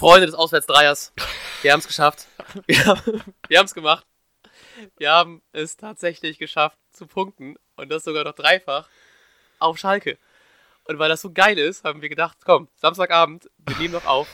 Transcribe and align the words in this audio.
Freunde 0.00 0.24
des 0.24 0.34
Auswärtsdreiers, 0.34 1.12
wir 1.60 1.72
haben 1.72 1.80
es 1.80 1.86
geschafft. 1.86 2.26
Wir 2.66 3.58
haben 3.58 3.66
es 3.66 3.74
gemacht. 3.74 4.06
Wir 4.96 5.10
haben 5.10 5.42
es 5.52 5.76
tatsächlich 5.76 6.38
geschafft 6.38 6.78
zu 6.90 7.06
punkten 7.06 7.56
und 7.76 7.90
das 7.90 8.04
sogar 8.04 8.24
noch 8.24 8.32
dreifach 8.32 8.88
auf 9.58 9.76
Schalke. 9.76 10.16
Und 10.84 10.98
weil 10.98 11.10
das 11.10 11.20
so 11.20 11.30
geil 11.30 11.58
ist, 11.58 11.84
haben 11.84 12.00
wir 12.00 12.08
gedacht, 12.08 12.38
komm, 12.46 12.68
Samstagabend, 12.76 13.50
wir 13.58 13.76
nehmen 13.76 13.92
noch 13.92 14.06
auf. 14.06 14.26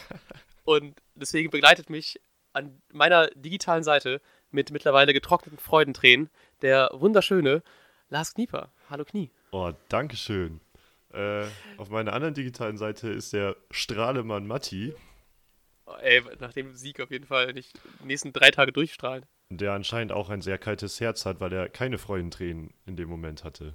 Und 0.62 1.02
deswegen 1.16 1.50
begleitet 1.50 1.90
mich 1.90 2.20
an 2.52 2.80
meiner 2.92 3.26
digitalen 3.34 3.82
Seite 3.82 4.20
mit 4.52 4.70
mittlerweile 4.70 5.12
getrockneten 5.12 5.58
Freudentränen 5.58 6.30
der 6.62 6.90
wunderschöne 6.92 7.64
Lars 8.08 8.34
Knieper. 8.34 8.70
Hallo 8.88 9.04
Knie. 9.04 9.32
Oh, 9.50 9.72
danke 9.88 10.16
schön. 10.16 10.60
Äh, 11.12 11.46
auf 11.76 11.90
meiner 11.90 12.12
anderen 12.12 12.34
digitalen 12.34 12.78
Seite 12.78 13.08
ist 13.08 13.32
der 13.32 13.56
Strahlemann 13.72 14.46
Matti. 14.46 14.94
Ey, 16.00 16.22
nach 16.40 16.52
dem 16.52 16.74
Sieg 16.74 17.00
auf 17.00 17.10
jeden 17.10 17.26
Fall 17.26 17.52
nicht 17.52 17.72
die 18.00 18.06
nächsten 18.06 18.32
drei 18.32 18.50
Tage 18.50 18.72
durchstrahlen. 18.72 19.24
Der 19.50 19.72
anscheinend 19.72 20.12
auch 20.12 20.28
ein 20.28 20.42
sehr 20.42 20.58
kaltes 20.58 21.00
Herz 21.00 21.24
hat, 21.24 21.40
weil 21.40 21.52
er 21.52 21.68
keine 21.68 21.98
Freudentränen 21.98 22.74
in 22.86 22.96
dem 22.96 23.08
Moment 23.08 23.44
hatte. 23.44 23.74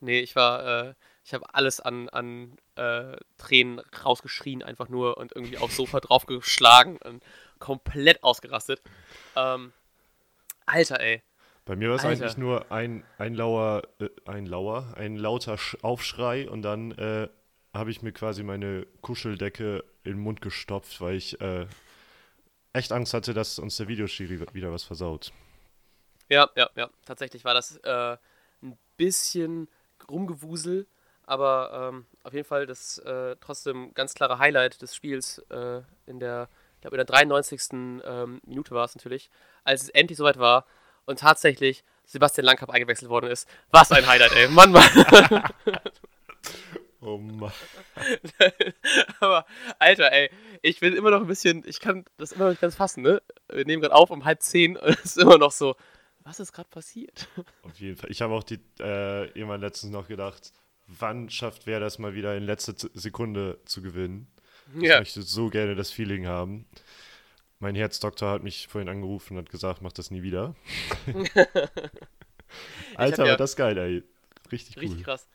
Nee, 0.00 0.20
ich 0.20 0.34
war, 0.36 0.88
äh, 0.88 0.94
ich 1.24 1.34
habe 1.34 1.54
alles 1.54 1.80
an, 1.80 2.08
an 2.08 2.56
äh, 2.76 3.16
Tränen 3.36 3.80
rausgeschrien, 4.04 4.62
einfach 4.62 4.88
nur 4.88 5.18
und 5.18 5.34
irgendwie 5.34 5.58
aufs 5.58 5.76
Sofa 5.76 6.00
draufgeschlagen 6.00 6.98
und 6.98 7.22
komplett 7.58 8.22
ausgerastet. 8.22 8.82
Ähm, 9.36 9.72
Alter, 10.66 11.00
ey. 11.00 11.22
Bei 11.64 11.76
mir 11.76 11.90
war 11.90 11.96
es 11.96 12.04
eigentlich 12.04 12.38
nur 12.38 12.72
ein, 12.72 13.04
ein 13.18 13.34
lauer, 13.34 13.82
äh, 14.00 14.08
ein 14.24 14.46
lauer, 14.46 14.94
ein 14.96 15.16
lauter 15.16 15.58
Sch 15.58 15.76
Aufschrei 15.82 16.48
und 16.48 16.62
dann 16.62 16.92
äh, 16.92 17.28
habe 17.74 17.90
ich 17.90 18.02
mir 18.02 18.12
quasi 18.12 18.42
meine 18.42 18.86
Kuscheldecke 19.02 19.84
in 20.04 20.12
den 20.12 20.20
Mund 20.20 20.40
gestopft, 20.40 21.00
weil 21.00 21.16
ich 21.16 21.40
äh, 21.40 21.66
echt 22.72 22.92
Angst 22.92 23.14
hatte, 23.14 23.34
dass 23.34 23.58
uns 23.58 23.76
der 23.76 23.88
Videoschiri 23.88 24.40
wieder 24.52 24.72
was 24.72 24.84
versaut. 24.84 25.32
Ja, 26.28 26.50
ja, 26.56 26.68
ja. 26.76 26.90
Tatsächlich 27.06 27.44
war 27.44 27.54
das 27.54 27.76
äh, 27.78 28.16
ein 28.62 28.78
bisschen 28.96 29.68
Rumgewusel, 30.10 30.86
aber 31.24 31.90
ähm, 31.92 32.06
auf 32.22 32.32
jeden 32.32 32.46
Fall 32.46 32.66
das 32.66 32.98
äh, 32.98 33.36
trotzdem 33.40 33.92
ganz 33.94 34.14
klare 34.14 34.38
Highlight 34.38 34.80
des 34.82 34.94
Spiels 34.94 35.38
äh, 35.50 35.82
in 36.06 36.20
der, 36.20 36.48
ich 36.76 36.80
glaube 36.82 36.96
in 36.96 36.98
der 36.98 37.06
93. 37.06 37.60
Ähm, 37.72 38.40
Minute 38.46 38.74
war 38.74 38.84
es 38.84 38.94
natürlich, 38.94 39.30
als 39.64 39.82
es 39.82 39.88
endlich 39.90 40.18
soweit 40.18 40.38
war 40.38 40.66
und 41.06 41.20
tatsächlich 41.20 41.84
Sebastian 42.04 42.46
Langkamp 42.46 42.70
eingewechselt 42.70 43.10
worden 43.10 43.30
ist. 43.30 43.48
Was 43.70 43.92
ein 43.92 44.06
Highlight, 44.06 44.32
ey. 44.32 44.48
Mann, 44.48 44.72
Mann. 44.72 44.88
oh 47.00 47.18
Mann. 47.18 47.52
aber, 49.20 49.46
Alter, 49.78 50.12
ey, 50.12 50.30
ich 50.62 50.80
bin 50.80 50.94
immer 50.94 51.10
noch 51.10 51.20
ein 51.20 51.26
bisschen, 51.26 51.62
ich 51.66 51.80
kann 51.80 52.04
das 52.16 52.32
immer 52.32 52.44
noch 52.44 52.50
nicht 52.50 52.60
ganz 52.60 52.74
fassen, 52.74 53.02
ne? 53.02 53.22
Wir 53.48 53.64
nehmen 53.64 53.82
gerade 53.82 53.94
auf 53.94 54.10
um 54.10 54.24
halb 54.24 54.42
zehn 54.42 54.76
und 54.76 54.88
es 54.90 55.04
ist 55.04 55.18
immer 55.18 55.38
noch 55.38 55.52
so, 55.52 55.76
was 56.28 56.40
ist 56.40 56.52
gerade 56.52 56.68
passiert? 56.68 57.28
Auf 57.62 57.78
jeden 57.78 57.96
Fall. 57.96 58.10
Ich 58.10 58.20
habe 58.20 58.34
auch 58.34 58.44
die, 58.44 58.60
äh, 58.80 59.26
irgendwann 59.28 59.62
letztens 59.62 59.92
noch 59.92 60.08
gedacht, 60.08 60.52
wann 60.86 61.30
schafft 61.30 61.66
wer 61.66 61.80
das 61.80 61.98
mal 61.98 62.14
wieder 62.14 62.36
in 62.36 62.42
letzter 62.42 62.74
Sekunde 62.92 63.60
zu 63.64 63.80
gewinnen? 63.80 64.30
Ja. 64.74 64.94
Ich 64.94 65.00
möchte 65.00 65.22
so 65.22 65.48
gerne 65.48 65.74
das 65.74 65.90
Feeling 65.90 66.26
haben. 66.26 66.66
Mein 67.60 67.74
Herzdoktor 67.74 68.30
hat 68.30 68.42
mich 68.42 68.68
vorhin 68.68 68.88
angerufen 68.88 69.36
und 69.36 69.44
hat 69.44 69.50
gesagt, 69.50 69.80
mach 69.80 69.92
das 69.92 70.10
nie 70.10 70.22
wieder. 70.22 70.54
Alter, 72.94 73.24
ja, 73.24 73.30
war 73.30 73.36
das 73.36 73.56
geil, 73.56 73.78
ey. 73.78 74.04
Richtig 74.52 74.76
cool. 74.76 74.82
Richtig 74.82 75.04
krass. 75.04 75.28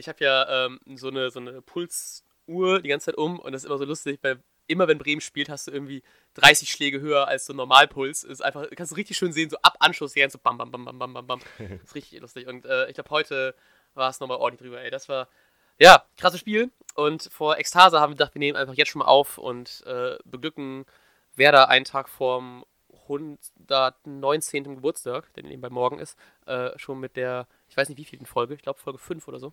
Ich 0.00 0.08
habe 0.08 0.24
ja 0.24 0.66
ähm, 0.66 0.80
so 0.96 1.08
eine, 1.08 1.30
so 1.30 1.40
eine 1.40 1.62
Pulsuhr 1.62 2.80
die 2.82 2.88
ganze 2.88 3.06
Zeit 3.06 3.18
um 3.18 3.38
und 3.38 3.52
das 3.52 3.62
ist 3.62 3.66
immer 3.66 3.78
so 3.78 3.84
lustig, 3.84 4.18
weil 4.22 4.42
immer 4.66 4.88
wenn 4.88 4.98
Bremen 4.98 5.20
spielt, 5.20 5.48
hast 5.48 5.66
du 5.66 5.72
irgendwie 5.72 6.02
30 6.34 6.70
Schläge 6.70 7.00
höher 7.00 7.26
als 7.26 7.46
so 7.46 7.52
ein 7.52 7.56
Normalpuls. 7.56 8.22
Ist 8.22 8.40
einfach, 8.40 8.66
kannst 8.76 8.92
du 8.92 8.96
richtig 8.96 9.16
schön 9.16 9.32
sehen, 9.32 9.50
so 9.50 9.56
ab 9.62 9.76
Anschluss, 9.80 10.12
die 10.12 10.26
so 10.30 10.38
bam, 10.38 10.58
bam, 10.58 10.70
bam, 10.70 10.84
bam, 10.84 10.98
bam, 10.98 11.12
bam, 11.12 11.26
bam. 11.26 11.40
Das 11.58 11.70
ist 11.84 11.94
richtig 11.94 12.20
lustig. 12.20 12.46
Und 12.46 12.64
äh, 12.64 12.88
ich 12.88 12.94
glaube, 12.94 13.10
heute 13.10 13.54
war 13.94 14.08
es 14.10 14.20
nochmal 14.20 14.38
ordentlich 14.38 14.68
drüber, 14.68 14.80
ey. 14.80 14.90
Das 14.90 15.08
war, 15.08 15.28
ja, 15.78 16.04
krasses 16.16 16.40
Spiel. 16.40 16.70
Und 16.94 17.28
vor 17.32 17.58
Ekstase 17.58 18.00
haben 18.00 18.12
wir 18.12 18.16
gedacht, 18.16 18.34
wir 18.34 18.38
nehmen 18.38 18.56
einfach 18.56 18.74
jetzt 18.74 18.90
schon 18.90 19.00
mal 19.00 19.06
auf 19.06 19.38
und 19.38 19.82
äh, 19.86 20.16
beglücken 20.24 20.86
Werder 21.34 21.68
einen 21.68 21.84
Tag 21.84 22.08
vorm 22.08 22.64
119. 23.02 24.76
Geburtstag, 24.76 25.32
der 25.34 25.44
eben 25.44 25.60
bei 25.60 25.70
morgen 25.70 25.98
ist, 25.98 26.16
äh, 26.46 26.70
schon 26.78 27.00
mit 27.00 27.16
der, 27.16 27.48
ich 27.68 27.76
weiß 27.76 27.88
nicht 27.88 27.98
wie 27.98 28.04
vielen 28.04 28.26
Folge, 28.26 28.54
ich 28.54 28.62
glaube 28.62 28.78
Folge 28.78 28.98
5 28.98 29.26
oder 29.26 29.40
so. 29.40 29.52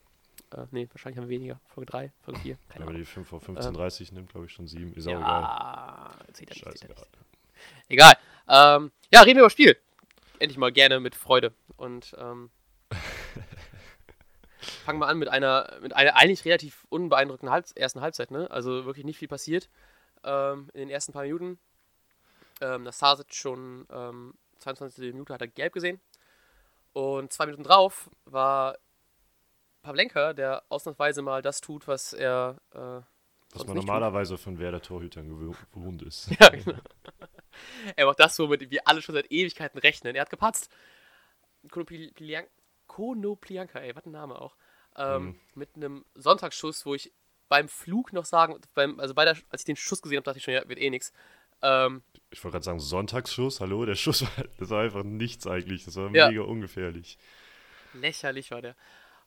Äh, 0.53 0.65
nee, 0.71 0.87
wahrscheinlich 0.91 1.17
haben 1.17 1.25
wir 1.25 1.35
weniger. 1.35 1.59
Folge 1.67 1.91
3, 1.91 2.11
Folge 2.21 2.39
4. 2.39 2.57
Keine 2.69 2.85
aber 2.85 2.93
die 2.93 3.05
5 3.05 3.27
vor 3.27 3.39
15.30 3.39 4.09
ähm, 4.09 4.15
nimmt, 4.15 4.29
glaube 4.29 4.45
ich, 4.45 4.53
schon 4.53 4.67
7. 4.67 4.93
Ist 4.93 5.05
ja, 5.05 5.17
auch 5.17 5.21
egal. 5.21 6.33
Zählt 6.33 6.55
ja 6.55 6.69
nicht, 6.69 6.79
zählt 6.79 6.95
Egal. 7.89 8.13
Ähm, 8.47 8.91
ja, 9.11 9.21
reden 9.21 9.37
wir 9.37 9.43
über 9.43 9.49
Spiel. 9.49 9.77
Endlich 10.39 10.57
mal 10.57 10.71
gerne 10.71 10.99
mit 10.99 11.15
Freude. 11.15 11.53
Und 11.75 12.15
ähm, 12.17 12.49
fangen 14.85 14.99
wir 14.99 15.07
an 15.07 15.17
mit 15.17 15.27
einer, 15.27 15.77
mit 15.81 15.93
einer 15.93 16.15
eigentlich 16.15 16.45
relativ 16.45 16.85
unbeeindruckenden 16.89 17.51
Halb 17.51 17.65
ersten 17.75 18.01
Halbzeit. 18.01 18.31
Ne? 18.31 18.49
Also 18.49 18.85
wirklich 18.85 19.05
nicht 19.05 19.17
viel 19.17 19.27
passiert 19.27 19.69
ähm, 20.23 20.69
in 20.73 20.79
den 20.79 20.89
ersten 20.89 21.11
paar 21.11 21.23
Minuten. 21.23 21.59
Ähm, 22.61 22.85
das 22.85 22.99
Sasic 22.99 23.33
schon 23.33 23.85
ähm, 23.91 24.33
22. 24.59 25.13
Minute 25.13 25.33
hat 25.33 25.41
er 25.41 25.47
gelb 25.47 25.73
gesehen. 25.73 25.99
Und 26.93 27.33
zwei 27.33 27.45
Minuten 27.45 27.63
drauf 27.63 28.09
war 28.25 28.77
Pavlenka, 29.81 30.33
der 30.33 30.63
ausnahmsweise 30.69 31.21
mal 31.21 31.41
das 31.41 31.61
tut, 31.61 31.87
was 31.87 32.13
er. 32.13 32.57
Äh, 32.73 33.01
was 33.53 33.65
man 33.65 33.77
normalerweise 33.77 34.35
tut. 34.35 34.41
von 34.41 34.59
Werder-Torhütern 34.59 35.27
gewohnt 35.73 36.01
ist. 36.01 36.29
Ja, 36.39 36.49
genau. 36.49 36.79
er 37.95 38.05
macht 38.05 38.19
das, 38.19 38.37
womit 38.39 38.69
wir 38.69 38.87
alle 38.87 39.01
schon 39.01 39.15
seit 39.15 39.31
Ewigkeiten 39.31 39.79
rechnen. 39.79 40.15
Er 40.15 40.21
hat 40.21 40.29
gepatzt. 40.29 40.69
Konoplianka, 42.87 43.79
ey, 43.79 43.95
was 43.95 44.05
ein 44.05 44.11
Name 44.11 44.39
auch. 44.39 44.55
Ähm, 44.95 45.25
mhm. 45.25 45.39
Mit 45.55 45.75
einem 45.75 46.05
Sonntagsschuss, 46.15 46.85
wo 46.85 46.95
ich 46.95 47.11
beim 47.49 47.69
Flug 47.69 48.13
noch 48.13 48.25
sagen, 48.25 48.59
beim, 48.73 48.99
also 48.99 49.13
bei 49.13 49.25
der, 49.25 49.37
als 49.49 49.61
ich 49.61 49.65
den 49.65 49.75
Schuss 49.75 50.01
gesehen 50.01 50.17
habe, 50.17 50.25
dachte 50.25 50.39
ich 50.39 50.43
schon, 50.43 50.53
ja, 50.53 50.67
wird 50.67 50.79
eh 50.79 50.89
nichts. 50.89 51.13
Ähm, 51.61 52.03
ich 52.29 52.43
wollte 52.43 52.53
gerade 52.53 52.65
sagen, 52.65 52.79
Sonntagsschuss, 52.79 53.61
hallo, 53.61 53.85
der 53.85 53.95
Schuss 53.95 54.23
war, 54.23 54.45
das 54.59 54.69
war 54.69 54.81
einfach 54.81 55.03
nichts 55.03 55.47
eigentlich. 55.47 55.85
Das 55.85 55.95
war 55.95 56.13
ja. 56.13 56.29
mega 56.29 56.41
ungefährlich. 56.41 57.17
Lächerlich 57.93 58.51
war 58.51 58.61
der. 58.61 58.75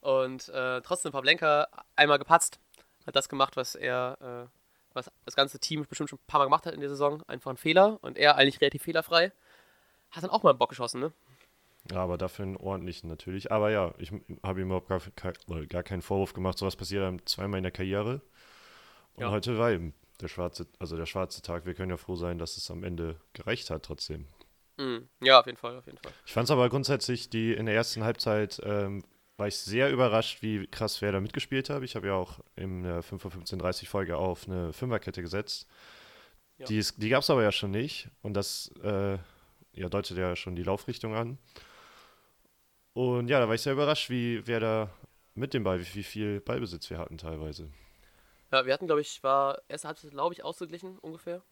Und 0.01 0.49
äh, 0.49 0.81
trotzdem 0.83 1.13
Pavlenka 1.13 1.69
einmal 1.97 2.19
gepatzt, 2.19 2.59
hat 3.07 3.17
das 3.17 3.29
gemacht, 3.29 3.57
was 3.57 3.75
er, 3.75 4.17
äh, 4.21 4.59
was 4.95 5.11
das 5.25 5.37
ganze 5.37 5.59
Team 5.59 5.87
bestimmt 5.87 6.11
schon 6.11 6.19
ein 6.19 6.27
paar 6.27 6.41
Mal 6.41 6.47
gemacht 6.47 6.67
hat 6.67 6.75
in 6.75 6.81
der 6.81 6.89
Saison. 6.89 7.23
Einfach 7.27 7.51
ein 7.51 7.57
Fehler 7.57 7.99
und 8.03 8.17
er 8.19 8.37
eigentlich 8.37 8.61
relativ 8.61 8.83
fehlerfrei. 8.83 9.33
Hat 10.11 10.23
dann 10.23 10.31
auch 10.31 10.43
mal 10.43 10.51
einen 10.51 10.59
Bock 10.59 10.71
geschossen, 10.71 11.01
ne? 11.01 11.13
Ja, 11.91 11.99
aber 11.99 12.19
dafür 12.19 12.45
einen 12.45 12.57
ordentlichen 12.57 13.09
natürlich. 13.09 13.53
Aber 13.53 13.71
ja, 13.71 13.95
ich 13.99 14.13
habe 14.43 14.61
ihm 14.61 14.67
überhaupt 14.67 14.89
gar, 14.89 15.01
gar, 15.67 15.83
keinen 15.83 16.03
Vorwurf 16.03 16.35
gemacht. 16.35 16.59
Sowas 16.59 16.77
passiert 16.77 17.05
einem 17.05 17.25
zweimal 17.27 17.59
in 17.59 17.65
der 17.65 17.73
Karriere. 17.73 18.21
Und 19.15 19.23
ja. 19.23 19.31
heute 19.31 19.59
war 19.59 19.71
eben 19.71 19.95
der 20.21 20.29
schwarze, 20.29 20.67
also 20.79 20.97
der 20.97 21.07
schwarze 21.07 21.43
Tag. 21.43 21.67
Wir 21.67 21.75
können 21.75 21.91
ja 21.91 21.97
froh 21.97 22.17
sein, 22.17 22.39
dass 22.39 22.57
es 22.57 22.71
am 22.71 22.85
Ende 22.85 23.17
gereicht 23.33 23.71
hat 23.71 23.85
trotzdem. 23.85 24.27
Mhm. 24.77 25.09
Ja, 25.21 25.41
auf 25.41 25.47
jeden 25.47 25.59
Fall, 25.59 25.79
auf 25.79 25.87
jeden 25.87 25.99
Fall. 25.99 26.13
Ich 26.27 26.33
fand 26.33 26.45
es 26.45 26.51
aber 26.51 26.69
grundsätzlich, 26.69 27.31
die 27.31 27.53
in 27.53 27.67
der 27.67 27.75
ersten 27.75 28.05
Halbzeit 28.05 28.61
ähm, 28.65 29.03
war 29.41 29.49
ich 29.49 29.57
sehr 29.57 29.91
überrascht, 29.91 30.43
wie 30.43 30.67
krass 30.67 31.01
wer 31.01 31.13
da 31.13 31.21
mitgespielt 31.21 31.71
hat. 31.71 31.83
Ich 31.83 31.97
habe 31.97 32.09
ja 32.09 32.15
auch 32.15 32.41
in 32.57 32.83
der 32.83 33.03
5 33.03 33.23
vor 33.23 33.31
15.30 33.31 33.87
Folge 33.87 34.19
auf 34.19 34.47
eine 34.47 34.73
Fünferkette 34.75 35.23
gesetzt. 35.23 35.67
Ja. 36.59 36.67
Die, 36.67 36.85
die 36.99 37.09
gab 37.09 37.23
es 37.23 37.31
aber 37.31 37.43
ja 37.43 37.51
schon 37.51 37.71
nicht. 37.71 38.09
Und 38.21 38.35
das 38.35 38.71
äh, 38.85 39.17
ja, 39.73 39.89
deutet 39.89 40.19
ja 40.19 40.37
schon 40.37 40.57
die 40.57 40.63
Laufrichtung 40.63 41.15
an. 41.15 41.39
Und 42.93 43.29
ja, 43.29 43.41
da 43.41 43.49
war 43.49 43.55
ich 43.55 43.63
sehr 43.63 43.73
überrascht, 43.73 44.11
wie 44.11 44.47
wer 44.47 44.61
da 44.61 44.91
mit 45.35 45.55
dem 45.55 45.65
Ball, 45.65 45.81
wie, 45.81 45.95
wie 45.95 46.03
viel 46.03 46.41
Ballbesitz 46.41 46.91
wir 46.91 46.99
hatten 46.99 47.17
teilweise. 47.17 47.71
Ja, 48.53 48.67
wir 48.67 48.75
hatten, 48.75 48.87
glaube 48.87 49.01
ich, 49.01 49.23
war 49.23 49.63
erste 49.69 49.89
Halbzeit, 49.89 50.11
glaube 50.11 50.35
ich, 50.35 50.45
ausgeglichen 50.45 50.99
ungefähr. 50.99 51.43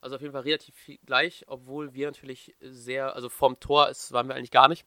Also 0.00 0.16
auf 0.16 0.22
jeden 0.22 0.32
Fall 0.32 0.42
relativ 0.42 0.74
gleich, 1.04 1.44
obwohl 1.48 1.94
wir 1.94 2.06
natürlich 2.06 2.54
sehr, 2.60 3.16
also 3.16 3.28
vom 3.28 3.58
Tor 3.58 3.88
ist, 3.88 4.12
waren 4.12 4.28
wir 4.28 4.36
eigentlich 4.36 4.52
gar 4.52 4.68
nicht 4.68 4.86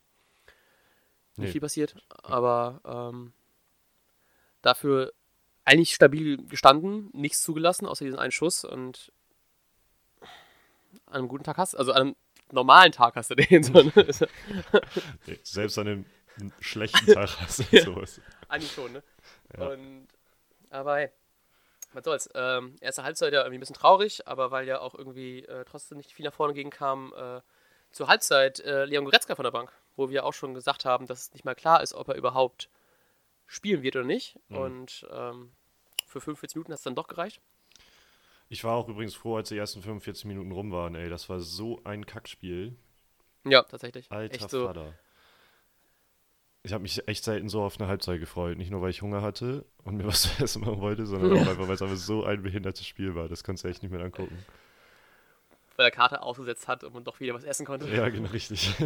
nicht 1.37 1.47
nee. 1.47 1.51
viel 1.51 1.61
passiert, 1.61 1.95
aber 2.23 2.81
ähm, 2.85 3.33
dafür 4.61 5.13
eigentlich 5.65 5.93
stabil 5.93 6.37
gestanden, 6.47 7.09
nichts 7.13 7.43
zugelassen, 7.43 7.85
außer 7.85 8.05
diesen 8.05 8.19
einen 8.19 8.31
Schuss 8.31 8.63
und 8.63 9.11
an 11.05 11.19
einem 11.19 11.27
guten 11.27 11.43
Tag 11.43 11.57
hast 11.57 11.75
also 11.75 11.91
an 11.91 12.01
einem 12.01 12.15
normalen 12.51 12.91
Tag 12.91 13.15
hast 13.15 13.29
du 13.31 13.35
den. 13.35 13.63
So, 13.63 13.81
ne? 13.83 13.91
Selbst 15.43 15.77
an 15.77 15.87
einem 15.87 16.05
schlechten 16.59 17.05
Tag 17.13 17.29
hast 17.39 17.71
du 17.71 17.81
sowas. 17.81 18.21
Eigentlich 18.47 18.71
schon, 18.71 18.93
ne? 18.93 19.03
Ja. 19.57 19.67
Und, 19.67 20.07
aber 20.69 20.97
hey, 20.97 21.09
was 21.93 22.03
soll's. 22.03 22.29
Ähm, 22.35 22.75
erste 22.81 23.03
Halbzeit 23.03 23.33
ja 23.33 23.41
irgendwie 23.41 23.57
ein 23.57 23.59
bisschen 23.59 23.75
traurig, 23.75 24.27
aber 24.27 24.51
weil 24.51 24.67
ja 24.67 24.79
auch 24.79 24.95
irgendwie 24.95 25.43
äh, 25.45 25.65
trotzdem 25.65 25.97
nicht 25.97 26.11
viel 26.11 26.25
nach 26.25 26.33
vorne 26.33 26.53
gegen 26.53 26.69
kam, 26.69 27.13
äh, 27.15 27.41
zur 27.91 28.07
Halbzeit 28.07 28.59
äh, 28.59 28.85
Leon 28.85 29.05
Goretzka 29.05 29.35
von 29.35 29.43
der 29.43 29.51
Bank 29.51 29.71
wo 29.97 30.09
wir 30.09 30.25
auch 30.25 30.33
schon 30.33 30.53
gesagt 30.53 30.85
haben, 30.85 31.07
dass 31.07 31.23
es 31.23 31.33
nicht 31.33 31.43
mal 31.43 31.55
klar 31.55 31.81
ist, 31.81 31.93
ob 31.93 32.07
er 32.07 32.15
überhaupt 32.15 32.69
spielen 33.47 33.81
wird 33.81 33.95
oder 33.95 34.05
nicht. 34.05 34.39
Mhm. 34.47 34.57
Und 34.57 35.07
ähm, 35.11 35.51
für 36.05 36.21
45 36.21 36.55
Minuten 36.55 36.71
hat 36.71 36.77
es 36.77 36.83
dann 36.83 36.95
doch 36.95 37.07
gereicht. 37.07 37.41
Ich 38.49 38.63
war 38.63 38.75
auch 38.75 38.87
übrigens 38.87 39.15
froh, 39.15 39.35
als 39.35 39.49
die 39.49 39.57
ersten 39.57 39.81
45 39.81 40.25
Minuten 40.25 40.51
rum 40.51 40.71
waren, 40.71 40.95
ey. 40.95 41.09
Das 41.09 41.27
war 41.27 41.41
so 41.41 41.81
ein 41.83 42.05
Kackspiel. 42.05 42.77
Ja, 43.43 43.63
tatsächlich. 43.63 44.09
Alter 44.09 44.35
echt 44.35 44.49
so. 44.49 44.67
Vater. 44.67 44.93
Ich 46.63 46.73
habe 46.73 46.81
mich 46.81 47.07
echt 47.07 47.23
selten 47.23 47.49
so 47.49 47.61
auf 47.61 47.79
eine 47.79 47.87
Halbzeit 47.89 48.19
gefreut. 48.19 48.57
Nicht 48.57 48.71
nur, 48.71 48.81
weil 48.81 48.89
ich 48.89 49.01
Hunger 49.01 49.21
hatte 49.21 49.65
und 49.83 49.97
mir 49.97 50.05
was 50.05 50.21
zu 50.37 50.43
essen 50.43 50.61
machen 50.61 50.79
wollte, 50.79 51.05
sondern 51.05 51.33
auch 51.33 51.47
einfach, 51.47 51.67
weil 51.67 51.75
es 51.75 51.81
aber 51.81 51.95
so 51.95 52.23
ein 52.23 52.41
behindertes 52.41 52.85
Spiel 52.85 53.15
war. 53.15 53.27
Das 53.27 53.43
kannst 53.43 53.63
du 53.63 53.67
echt 53.67 53.83
nicht 53.83 53.91
mehr 53.91 54.01
angucken. 54.01 54.37
Weil 55.77 55.85
er 55.85 55.91
Karte 55.91 56.21
ausgesetzt 56.21 56.67
hat 56.67 56.83
und 56.83 56.93
man 56.93 57.05
doch 57.05 57.19
wieder 57.21 57.33
was 57.33 57.45
essen 57.45 57.65
konnte. 57.65 57.87
Ja, 57.87 58.09
genau, 58.09 58.29
richtig. 58.29 58.73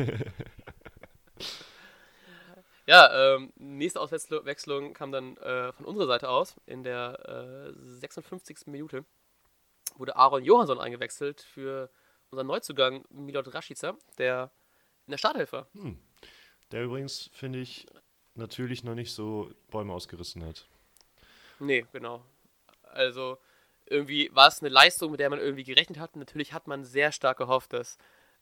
Ja, 2.87 3.35
ähm, 3.35 3.53
nächste 3.55 4.01
Auswechslung 4.01 4.93
kam 4.93 5.11
dann 5.11 5.37
äh, 5.37 5.71
von 5.71 5.85
unserer 5.85 6.07
Seite 6.07 6.29
aus. 6.29 6.55
In 6.65 6.83
der 6.83 7.71
äh, 7.73 7.99
56. 7.99 8.67
Minute 8.67 9.05
wurde 9.97 10.15
Aaron 10.15 10.43
Johansson 10.43 10.79
eingewechselt 10.79 11.41
für 11.41 11.89
unseren 12.31 12.47
Neuzugang 12.47 13.05
Milot 13.09 13.53
Rashica, 13.53 13.95
der 14.17 14.51
in 15.05 15.11
der 15.11 15.17
Starthilfe 15.17 15.51
war. 15.57 15.67
Hm. 15.73 15.99
Der 16.71 16.83
übrigens, 16.83 17.29
finde 17.33 17.59
ich, 17.59 17.85
natürlich 18.35 18.83
noch 18.83 18.95
nicht 18.95 19.13
so 19.13 19.51
Bäume 19.69 19.93
ausgerissen 19.93 20.43
hat. 20.43 20.67
Nee, 21.59 21.85
genau. 21.93 22.25
Also 22.83 23.37
irgendwie 23.91 24.29
war 24.33 24.47
es 24.47 24.61
eine 24.61 24.69
Leistung, 24.69 25.11
mit 25.11 25.19
der 25.19 25.29
man 25.29 25.39
irgendwie 25.39 25.63
gerechnet 25.63 25.99
hat. 25.99 26.15
Natürlich 26.15 26.53
hat 26.53 26.67
man 26.67 26.83
sehr 26.83 27.11
stark 27.11 27.37
gehofft, 27.37 27.73
dass 27.73 27.97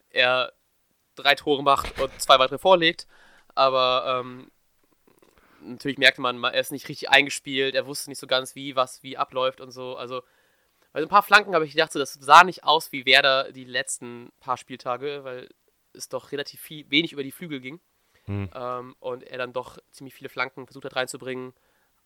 er 0.10 0.54
drei 1.16 1.36
Tore 1.36 1.64
macht 1.64 2.00
und 2.00 2.12
zwei 2.22 2.40
weitere 2.40 2.60
vorlegt 2.60 3.08
aber 3.56 4.22
ähm, 4.22 4.52
natürlich 5.62 5.98
merkte 5.98 6.22
man, 6.22 6.42
er 6.44 6.60
ist 6.60 6.72
nicht 6.72 6.88
richtig 6.88 7.10
eingespielt, 7.10 7.76
er 7.76 7.86
wusste 7.86 8.10
nicht 8.10 8.20
so 8.20 8.28
ganz, 8.28 8.56
wie 8.56 8.76
was 8.76 9.04
wie 9.04 9.18
abläuft 9.18 9.62
und 9.62 9.72
so. 9.72 9.98
Also 9.98 10.22
bei 10.94 11.02
so 11.02 11.06
ein 11.06 11.10
paar 11.10 11.24
Flanken 11.24 11.54
habe 11.54 11.66
ich 11.66 11.74
gedacht, 11.74 11.92
so, 11.92 12.00
das 12.00 12.14
sah 12.14 12.44
nicht 12.44 12.64
aus 12.64 12.92
wie 12.92 13.06
Werder 13.06 13.52
die 13.52 13.66
letzten 13.66 14.32
paar 14.40 14.58
Spieltage, 14.58 15.24
weil 15.24 15.50
es 15.94 16.08
doch 16.10 16.32
relativ 16.32 16.62
viel, 16.62 16.90
wenig 16.90 17.12
über 17.12 17.24
die 17.24 17.32
Flügel 17.32 17.60
ging. 17.60 17.80
Hm. 18.26 18.50
Ähm, 18.54 18.96
und 19.00 19.24
er 19.24 19.38
dann 19.38 19.54
doch 19.54 19.78
ziemlich 19.92 20.14
viele 20.14 20.30
Flanken 20.30 20.66
versucht 20.66 20.86
hat 20.86 20.96
reinzubringen. 20.96 21.54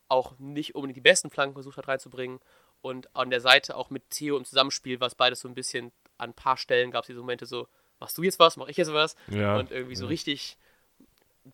Auch 0.08 0.38
nicht 0.40 0.76
unbedingt 0.76 0.98
die 0.98 1.02
besten 1.02 1.30
Flanken 1.30 1.54
versucht 1.54 1.78
hat 1.78 1.88
reinzubringen. 1.88 2.40
Und 2.84 3.16
an 3.16 3.30
der 3.30 3.40
Seite 3.40 3.78
auch 3.78 3.90
mit 3.90 4.10
Theo 4.10 4.36
im 4.36 4.44
Zusammenspiel, 4.44 5.00
was 5.00 5.16
beides 5.16 5.40
so 5.40 5.48
ein 5.48 5.56
bisschen 5.56 5.94
an 6.18 6.32
ein 6.32 6.34
paar 6.34 6.58
Stellen 6.58 6.92
gab 6.92 7.04
es 7.04 7.08
diese 7.08 7.20
Momente 7.20 7.46
so, 7.46 7.70
machst 8.02 8.18
du 8.18 8.24
jetzt 8.24 8.40
was, 8.40 8.58
mach 8.58 8.68
ich 8.68 8.76
jetzt 8.76 8.92
was? 8.92 9.16
Ja, 9.30 9.58
und 9.58 9.72
irgendwie 9.72 9.96
so 9.96 10.06
richtig 10.06 10.58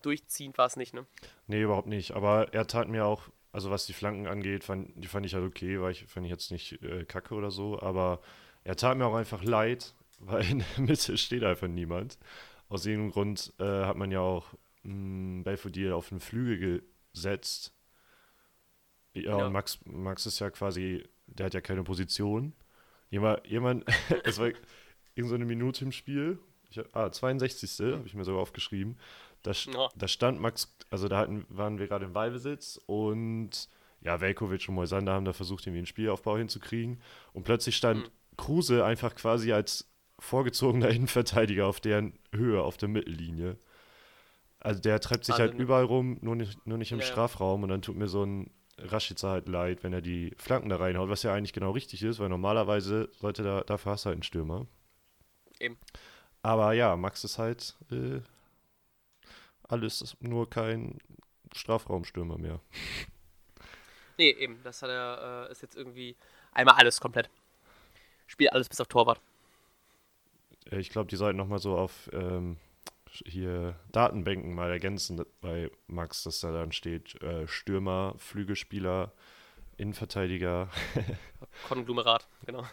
durchziehend 0.02 0.58
war 0.58 0.66
es 0.66 0.74
nicht, 0.74 0.92
ne? 0.92 1.06
Nee, 1.46 1.62
überhaupt 1.62 1.86
nicht. 1.86 2.16
Aber 2.16 2.52
er 2.52 2.66
tat 2.66 2.88
mir 2.88 3.04
auch, 3.04 3.28
also 3.52 3.70
was 3.70 3.86
die 3.86 3.92
Flanken 3.92 4.26
angeht, 4.26 4.64
fand, 4.64 4.92
die 4.96 5.06
fand 5.06 5.24
ich 5.24 5.34
halt 5.34 5.44
okay, 5.44 5.80
weil 5.80 5.92
ich 5.92 6.04
fand 6.06 6.26
ich 6.26 6.32
jetzt 6.32 6.50
nicht 6.50 6.82
äh, 6.82 7.04
kacke 7.04 7.34
oder 7.34 7.52
so, 7.52 7.80
aber 7.80 8.20
er 8.64 8.74
tat 8.74 8.98
mir 8.98 9.06
auch 9.06 9.14
einfach 9.14 9.44
leid, 9.44 9.94
weil 10.18 10.50
in 10.50 10.58
der 10.58 10.84
Mitte 10.84 11.16
steht 11.16 11.44
einfach 11.44 11.68
niemand. 11.68 12.18
Aus 12.68 12.86
irgendeinem 12.86 13.12
Grund 13.12 13.52
äh, 13.60 13.84
hat 13.84 13.96
man 13.96 14.10
ja 14.10 14.20
auch 14.20 14.46
hm, 14.82 15.44
Belfodil 15.44 15.92
auf 15.92 16.08
den 16.08 16.18
Flügel 16.18 16.82
gesetzt. 17.12 17.72
Ja, 19.12 19.38
ja, 19.38 19.46
und 19.46 19.52
Max, 19.52 19.78
Max 19.84 20.26
ist 20.26 20.38
ja 20.38 20.50
quasi, 20.50 21.04
der 21.38 21.46
hat 21.46 21.54
ja 21.54 21.60
keine 21.60 21.82
Position. 21.82 22.52
Jemand, 23.10 23.46
jemand 23.46 23.84
es 24.24 24.38
war 24.38 24.48
irgend 25.14 25.28
so 25.28 25.34
eine 25.34 25.44
Minute 25.44 25.84
im 25.84 25.92
Spiel. 25.92 26.38
Ich, 26.70 26.80
ah, 26.94 27.10
62. 27.10 27.94
habe 27.94 28.06
ich 28.06 28.14
mir 28.14 28.24
sogar 28.24 28.40
aufgeschrieben. 28.40 28.96
Da, 29.42 29.52
ja. 29.52 29.88
da 29.96 30.08
stand 30.08 30.40
Max, 30.40 30.76
also 30.90 31.08
da 31.08 31.18
hatten, 31.18 31.46
waren 31.48 31.78
wir 31.78 31.88
gerade 31.88 32.04
im 32.04 32.12
Ballbesitz 32.12 32.78
und 32.86 33.68
ja, 34.02 34.20
Velkovic 34.20 34.68
und 34.68 34.74
Moisander 34.74 35.12
haben 35.12 35.24
da 35.24 35.32
versucht, 35.32 35.66
irgendwie 35.66 35.80
einen 35.80 35.86
Spielaufbau 35.86 36.36
hinzukriegen. 36.36 37.00
Und 37.32 37.44
plötzlich 37.44 37.76
stand 37.76 38.04
mhm. 38.04 38.36
Kruse 38.36 38.84
einfach 38.84 39.14
quasi 39.14 39.52
als 39.52 39.90
vorgezogener 40.18 40.88
Innenverteidiger 40.90 41.66
auf 41.66 41.80
deren 41.80 42.18
Höhe, 42.32 42.62
auf 42.62 42.76
der 42.76 42.88
Mittellinie. 42.88 43.58
Also 44.58 44.80
der 44.80 45.00
treibt 45.00 45.24
sich 45.24 45.34
also, 45.34 45.44
halt 45.44 45.58
überall 45.58 45.84
rum, 45.84 46.18
nur 46.20 46.36
nicht, 46.36 46.66
nur 46.66 46.78
nicht 46.78 46.92
im 46.92 47.00
ja, 47.00 47.04
Strafraum. 47.04 47.62
Und 47.62 47.70
dann 47.70 47.82
tut 47.82 47.96
mir 47.96 48.08
so 48.08 48.24
ein 48.24 48.50
Rashica 48.82 49.28
halt 49.28 49.48
leid, 49.48 49.82
wenn 49.82 49.92
er 49.92 50.00
die 50.00 50.34
Flanken 50.36 50.68
da 50.68 50.76
reinhaut, 50.76 51.08
was 51.08 51.22
ja 51.22 51.34
eigentlich 51.34 51.52
genau 51.52 51.70
richtig 51.70 52.02
ist, 52.02 52.18
weil 52.18 52.28
normalerweise 52.28 53.10
sollte 53.18 53.42
da, 53.42 53.62
dafür 53.62 53.92
hast 53.92 54.04
du 54.04 54.06
halt 54.08 54.16
einen 54.16 54.22
Stürmer. 54.22 54.66
Eben. 55.58 55.78
Aber 56.42 56.72
ja, 56.72 56.96
Max 56.96 57.24
ist 57.24 57.38
halt 57.38 57.76
äh, 57.90 58.20
alles 59.62 60.16
nur 60.20 60.48
kein 60.48 60.98
Strafraumstürmer 61.54 62.38
mehr. 62.38 62.60
Nee, 64.20 64.32
eben. 64.32 64.62
Das 64.64 64.82
hat 64.82 64.90
er, 64.90 65.46
äh, 65.48 65.50
ist 65.52 65.62
jetzt 65.62 65.76
irgendwie 65.76 66.14
einmal 66.52 66.74
alles 66.74 67.00
komplett. 67.00 67.30
Spielt 68.26 68.52
alles 68.52 68.68
bis 68.68 68.78
auf 68.78 68.86
Torwart. 68.86 69.18
Ich 70.70 70.90
glaube, 70.90 71.08
die 71.08 71.16
sollten 71.16 71.38
nochmal 71.38 71.58
so 71.58 71.74
auf 71.74 72.10
ähm, 72.12 72.58
hier 73.10 73.78
Datenbänken 73.92 74.54
mal 74.54 74.70
ergänzen 74.70 75.24
bei 75.40 75.70
Max, 75.86 76.22
dass 76.22 76.40
da 76.40 76.52
dann 76.52 76.72
steht 76.72 77.20
äh, 77.22 77.46
Stürmer, 77.46 78.14
Flügelspieler, 78.18 79.12
Innenverteidiger. 79.76 80.68
Konglomerat, 81.68 82.28
genau. 82.46 82.64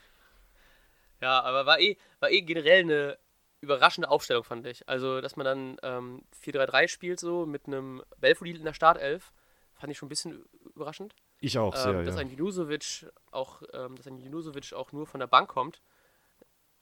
ja, 1.20 1.42
aber 1.42 1.66
war 1.66 1.80
eh, 1.80 1.96
war 2.20 2.30
eh 2.30 2.42
generell 2.42 2.82
eine 2.82 3.18
überraschende 3.60 4.08
Aufstellung, 4.08 4.44
fand 4.44 4.66
ich. 4.66 4.88
Also, 4.88 5.20
dass 5.20 5.36
man 5.36 5.44
dann 5.44 5.76
ähm, 5.82 6.22
4-3-3 6.44 6.88
spielt, 6.88 7.20
so 7.20 7.46
mit 7.46 7.66
einem 7.66 8.02
Belfodil 8.18 8.56
in 8.56 8.64
der 8.64 8.74
Startelf, 8.74 9.32
fand 9.74 9.90
ich 9.90 9.98
schon 9.98 10.06
ein 10.06 10.10
bisschen 10.10 10.44
überraschend. 10.74 11.14
Ich 11.40 11.58
auch 11.58 11.74
sehr, 11.74 11.94
ähm, 11.94 12.04
dass 12.04 12.14
ja. 12.14 12.20
ein 12.20 12.30
Junusovic 12.30 13.06
auch, 13.30 13.62
ähm, 13.72 13.96
dass 13.96 14.06
ein 14.06 14.18
Junusovic 14.18 14.72
auch 14.72 14.92
nur 14.92 15.06
von 15.06 15.20
der 15.20 15.26
Bank 15.26 15.48
kommt. 15.48 15.82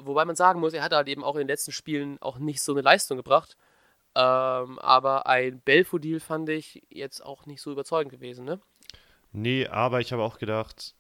Wobei 0.07 0.25
man 0.25 0.37
sagen 0.37 0.61
muss, 0.61 0.73
er 0.73 0.83
hat 0.83 0.93
halt 0.93 1.09
eben 1.09 1.25
auch 1.25 1.35
in 1.35 1.41
den 1.41 1.49
letzten 1.49 1.73
Spielen 1.73 2.21
auch 2.21 2.39
nicht 2.39 2.63
so 2.63 2.73
eine 2.73 2.83
Leistung 2.83 3.17
gebracht. 3.17 3.57
Ähm, 4.15 4.79
aber 4.79 5.27
ein 5.27 5.61
Belfodil 5.61 6.21
fand 6.21 6.49
ich 6.49 6.83
jetzt 6.91 7.25
auch 7.25 7.47
nicht 7.47 7.63
so 7.63 7.73
überzeugend 7.73 8.13
gewesen, 8.13 8.45
ne? 8.45 8.61
Nee, 9.33 9.67
aber 9.67 10.01
ich 10.01 10.13
habe 10.13 10.23
auch 10.23 10.39
gedacht, 10.39 10.95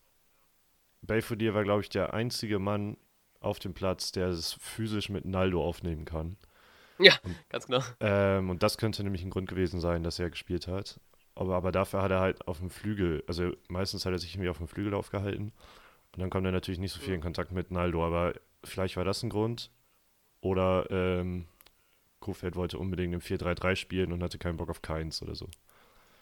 Belfodil 1.02 1.52
war, 1.54 1.64
glaube 1.64 1.82
ich, 1.82 1.90
der 1.90 2.14
einzige 2.14 2.58
Mann 2.58 2.96
auf 3.40 3.58
dem 3.58 3.74
Platz, 3.74 4.12
der 4.12 4.28
es 4.28 4.54
physisch 4.54 5.10
mit 5.10 5.24
Naldo 5.24 5.62
aufnehmen 5.62 6.04
kann. 6.04 6.36
Ja, 6.98 7.14
und, 7.24 7.36
ganz 7.50 7.66
genau. 7.66 7.82
Ähm, 8.00 8.48
und 8.48 8.62
das 8.62 8.78
könnte 8.78 9.02
nämlich 9.02 9.22
ein 9.22 9.30
Grund 9.30 9.48
gewesen 9.48 9.80
sein, 9.80 10.02
dass 10.02 10.18
er 10.18 10.30
gespielt 10.30 10.68
hat. 10.68 11.00
Aber, 11.34 11.56
aber 11.56 11.72
dafür 11.72 12.02
hat 12.02 12.10
er 12.10 12.20
halt 12.20 12.46
auf 12.46 12.58
dem 12.58 12.70
Flügel, 12.70 13.24
also 13.26 13.52
meistens 13.68 14.06
hat 14.06 14.12
er 14.12 14.18
sich 14.18 14.34
irgendwie 14.34 14.50
auf 14.50 14.58
dem 14.58 14.68
Flügel 14.68 14.94
aufgehalten. 14.94 15.52
Und 16.14 16.20
dann 16.20 16.30
kommt 16.30 16.46
er 16.46 16.52
natürlich 16.52 16.80
nicht 16.80 16.92
so 16.92 17.00
viel 17.00 17.14
in. 17.14 17.20
Kontakt 17.20 17.52
mit 17.52 17.70
Naldo, 17.70 18.06
aber 18.06 18.34
vielleicht 18.64 18.96
war 18.96 19.04
das 19.04 19.22
ein 19.22 19.30
Grund. 19.30 19.70
Oder 20.40 20.90
ähm, 20.90 21.46
Kofeld 22.20 22.56
wollte 22.56 22.78
unbedingt 22.78 23.14
im 23.14 23.20
4-3-3 23.20 23.76
spielen 23.76 24.12
und 24.12 24.22
hatte 24.22 24.38
keinen 24.38 24.56
Bock 24.56 24.70
auf 24.70 24.82
keins 24.82 25.22
oder 25.22 25.34
so. 25.34 25.48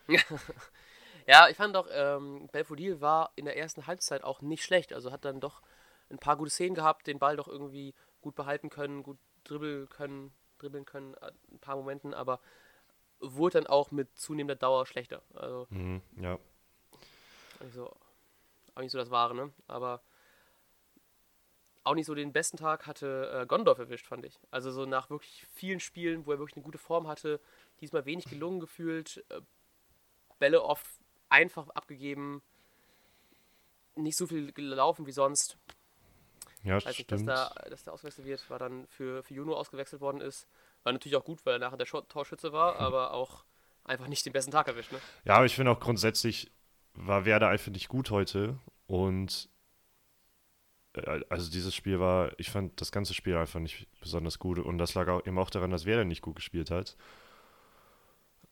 ja, 1.26 1.48
ich 1.48 1.56
fand 1.56 1.76
auch, 1.76 1.86
ähm, 1.90 2.48
Belfodil 2.52 3.00
war 3.00 3.32
in 3.36 3.46
der 3.46 3.56
ersten 3.56 3.86
Halbzeit 3.86 4.24
auch 4.24 4.42
nicht 4.42 4.64
schlecht. 4.64 4.92
Also 4.92 5.10
hat 5.10 5.24
dann 5.24 5.40
doch 5.40 5.62
ein 6.10 6.18
paar 6.18 6.36
gute 6.36 6.50
Szenen 6.50 6.74
gehabt, 6.74 7.06
den 7.06 7.18
Ball 7.18 7.36
doch 7.36 7.48
irgendwie 7.48 7.94
gut 8.20 8.34
behalten 8.34 8.68
können, 8.68 9.02
gut 9.02 9.18
dribbeln 9.44 9.88
können, 9.88 10.32
dribbeln 10.58 10.84
können, 10.84 11.14
äh, 11.14 11.32
ein 11.50 11.60
paar 11.60 11.76
Momenten, 11.76 12.12
aber 12.12 12.40
wurde 13.20 13.58
dann 13.58 13.66
auch 13.66 13.90
mit 13.90 14.16
zunehmender 14.18 14.56
Dauer 14.56 14.86
schlechter. 14.86 15.22
Also, 15.34 15.66
mhm, 15.70 16.02
ja. 16.16 16.38
Also, 17.60 17.94
auch 18.74 18.80
nicht 18.80 18.92
so 18.92 18.98
das 18.98 19.10
Wahre, 19.10 19.34
ne? 19.34 19.52
Aber 19.66 20.02
auch 21.84 21.94
nicht 21.94 22.06
so 22.06 22.14
den 22.14 22.32
besten 22.32 22.56
Tag 22.56 22.86
hatte 22.86 23.42
äh, 23.42 23.46
Gondorf 23.46 23.78
erwischt, 23.78 24.06
fand 24.06 24.24
ich. 24.26 24.38
Also 24.50 24.70
so 24.70 24.84
nach 24.86 25.10
wirklich 25.10 25.46
vielen 25.52 25.80
Spielen, 25.80 26.26
wo 26.26 26.32
er 26.32 26.38
wirklich 26.38 26.56
eine 26.56 26.64
gute 26.64 26.78
Form 26.78 27.08
hatte, 27.08 27.40
diesmal 27.80 28.04
wenig 28.04 28.26
gelungen 28.26 28.60
gefühlt, 28.60 29.24
äh, 29.30 29.40
Bälle 30.38 30.62
oft 30.62 30.86
einfach 31.28 31.68
abgegeben, 31.70 32.42
nicht 33.94 34.16
so 34.16 34.26
viel 34.26 34.52
gelaufen 34.52 35.06
wie 35.06 35.12
sonst. 35.12 35.56
Ja, 36.62 36.74
Weiß 36.76 36.98
nicht, 36.98 37.10
dass 37.10 37.24
da, 37.24 37.48
dass 37.70 37.84
der 37.84 37.94
ausgewechselt 37.94 38.26
wird, 38.26 38.50
war 38.50 38.58
dann 38.58 38.86
für, 38.88 39.22
für 39.22 39.32
Juno 39.32 39.54
ausgewechselt 39.54 40.02
worden 40.02 40.20
ist. 40.20 40.46
War 40.82 40.92
natürlich 40.92 41.16
auch 41.16 41.24
gut, 41.24 41.44
weil 41.46 41.54
er 41.54 41.58
nachher 41.58 41.78
der 41.78 41.86
Torschütze 41.86 42.52
war, 42.52 42.76
aber 42.80 43.12
auch 43.12 43.44
einfach 43.84 44.08
nicht 44.08 44.26
den 44.26 44.32
besten 44.32 44.50
Tag 44.50 44.68
erwischt. 44.68 44.92
Ne? 44.92 45.00
Ja, 45.24 45.36
aber 45.36 45.46
ich 45.46 45.54
finde 45.54 45.70
auch 45.70 45.80
grundsätzlich 45.80 46.50
war 46.92 47.24
Werder 47.24 47.48
einfach 47.48 47.70
nicht 47.70 47.88
gut 47.88 48.10
heute 48.10 48.58
und 48.86 49.48
also 51.28 51.50
dieses 51.50 51.74
Spiel 51.74 52.00
war, 52.00 52.32
ich 52.38 52.50
fand 52.50 52.80
das 52.80 52.92
ganze 52.92 53.14
Spiel 53.14 53.36
einfach 53.36 53.60
nicht 53.60 53.86
besonders 54.00 54.38
gut 54.38 54.58
und 54.58 54.78
das 54.78 54.94
lag 54.94 55.08
auch, 55.08 55.26
eben 55.26 55.38
auch 55.38 55.50
daran, 55.50 55.70
dass 55.70 55.86
Werder 55.86 56.04
nicht 56.04 56.22
gut 56.22 56.36
gespielt 56.36 56.70
hat. 56.70 56.96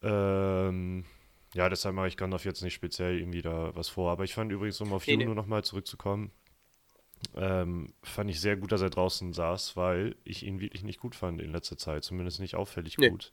Ähm, 0.02 1.04
ja, 1.54 1.68
deshalb 1.68 1.94
mache 1.94 2.08
ich 2.08 2.16
Gandalf 2.16 2.44
jetzt 2.44 2.62
nicht 2.62 2.74
speziell 2.74 3.18
irgendwie 3.18 3.42
da 3.42 3.74
was 3.74 3.88
vor, 3.88 4.10
aber 4.10 4.24
ich 4.24 4.34
fand 4.34 4.52
übrigens, 4.52 4.80
um 4.80 4.92
auf 4.92 5.06
nee, 5.06 5.14
Juno 5.14 5.30
nee. 5.30 5.34
nochmal 5.34 5.64
zurückzukommen, 5.64 6.30
ähm, 7.34 7.94
fand 8.02 8.30
ich 8.30 8.40
sehr 8.40 8.56
gut, 8.56 8.70
dass 8.72 8.82
er 8.82 8.90
draußen 8.90 9.32
saß, 9.32 9.76
weil 9.76 10.16
ich 10.24 10.44
ihn 10.44 10.60
wirklich 10.60 10.84
nicht 10.84 11.00
gut 11.00 11.14
fand 11.14 11.40
in 11.40 11.52
letzter 11.52 11.76
Zeit, 11.76 12.04
zumindest 12.04 12.40
nicht 12.40 12.54
auffällig 12.54 12.98
nee. 12.98 13.10
gut. 13.10 13.32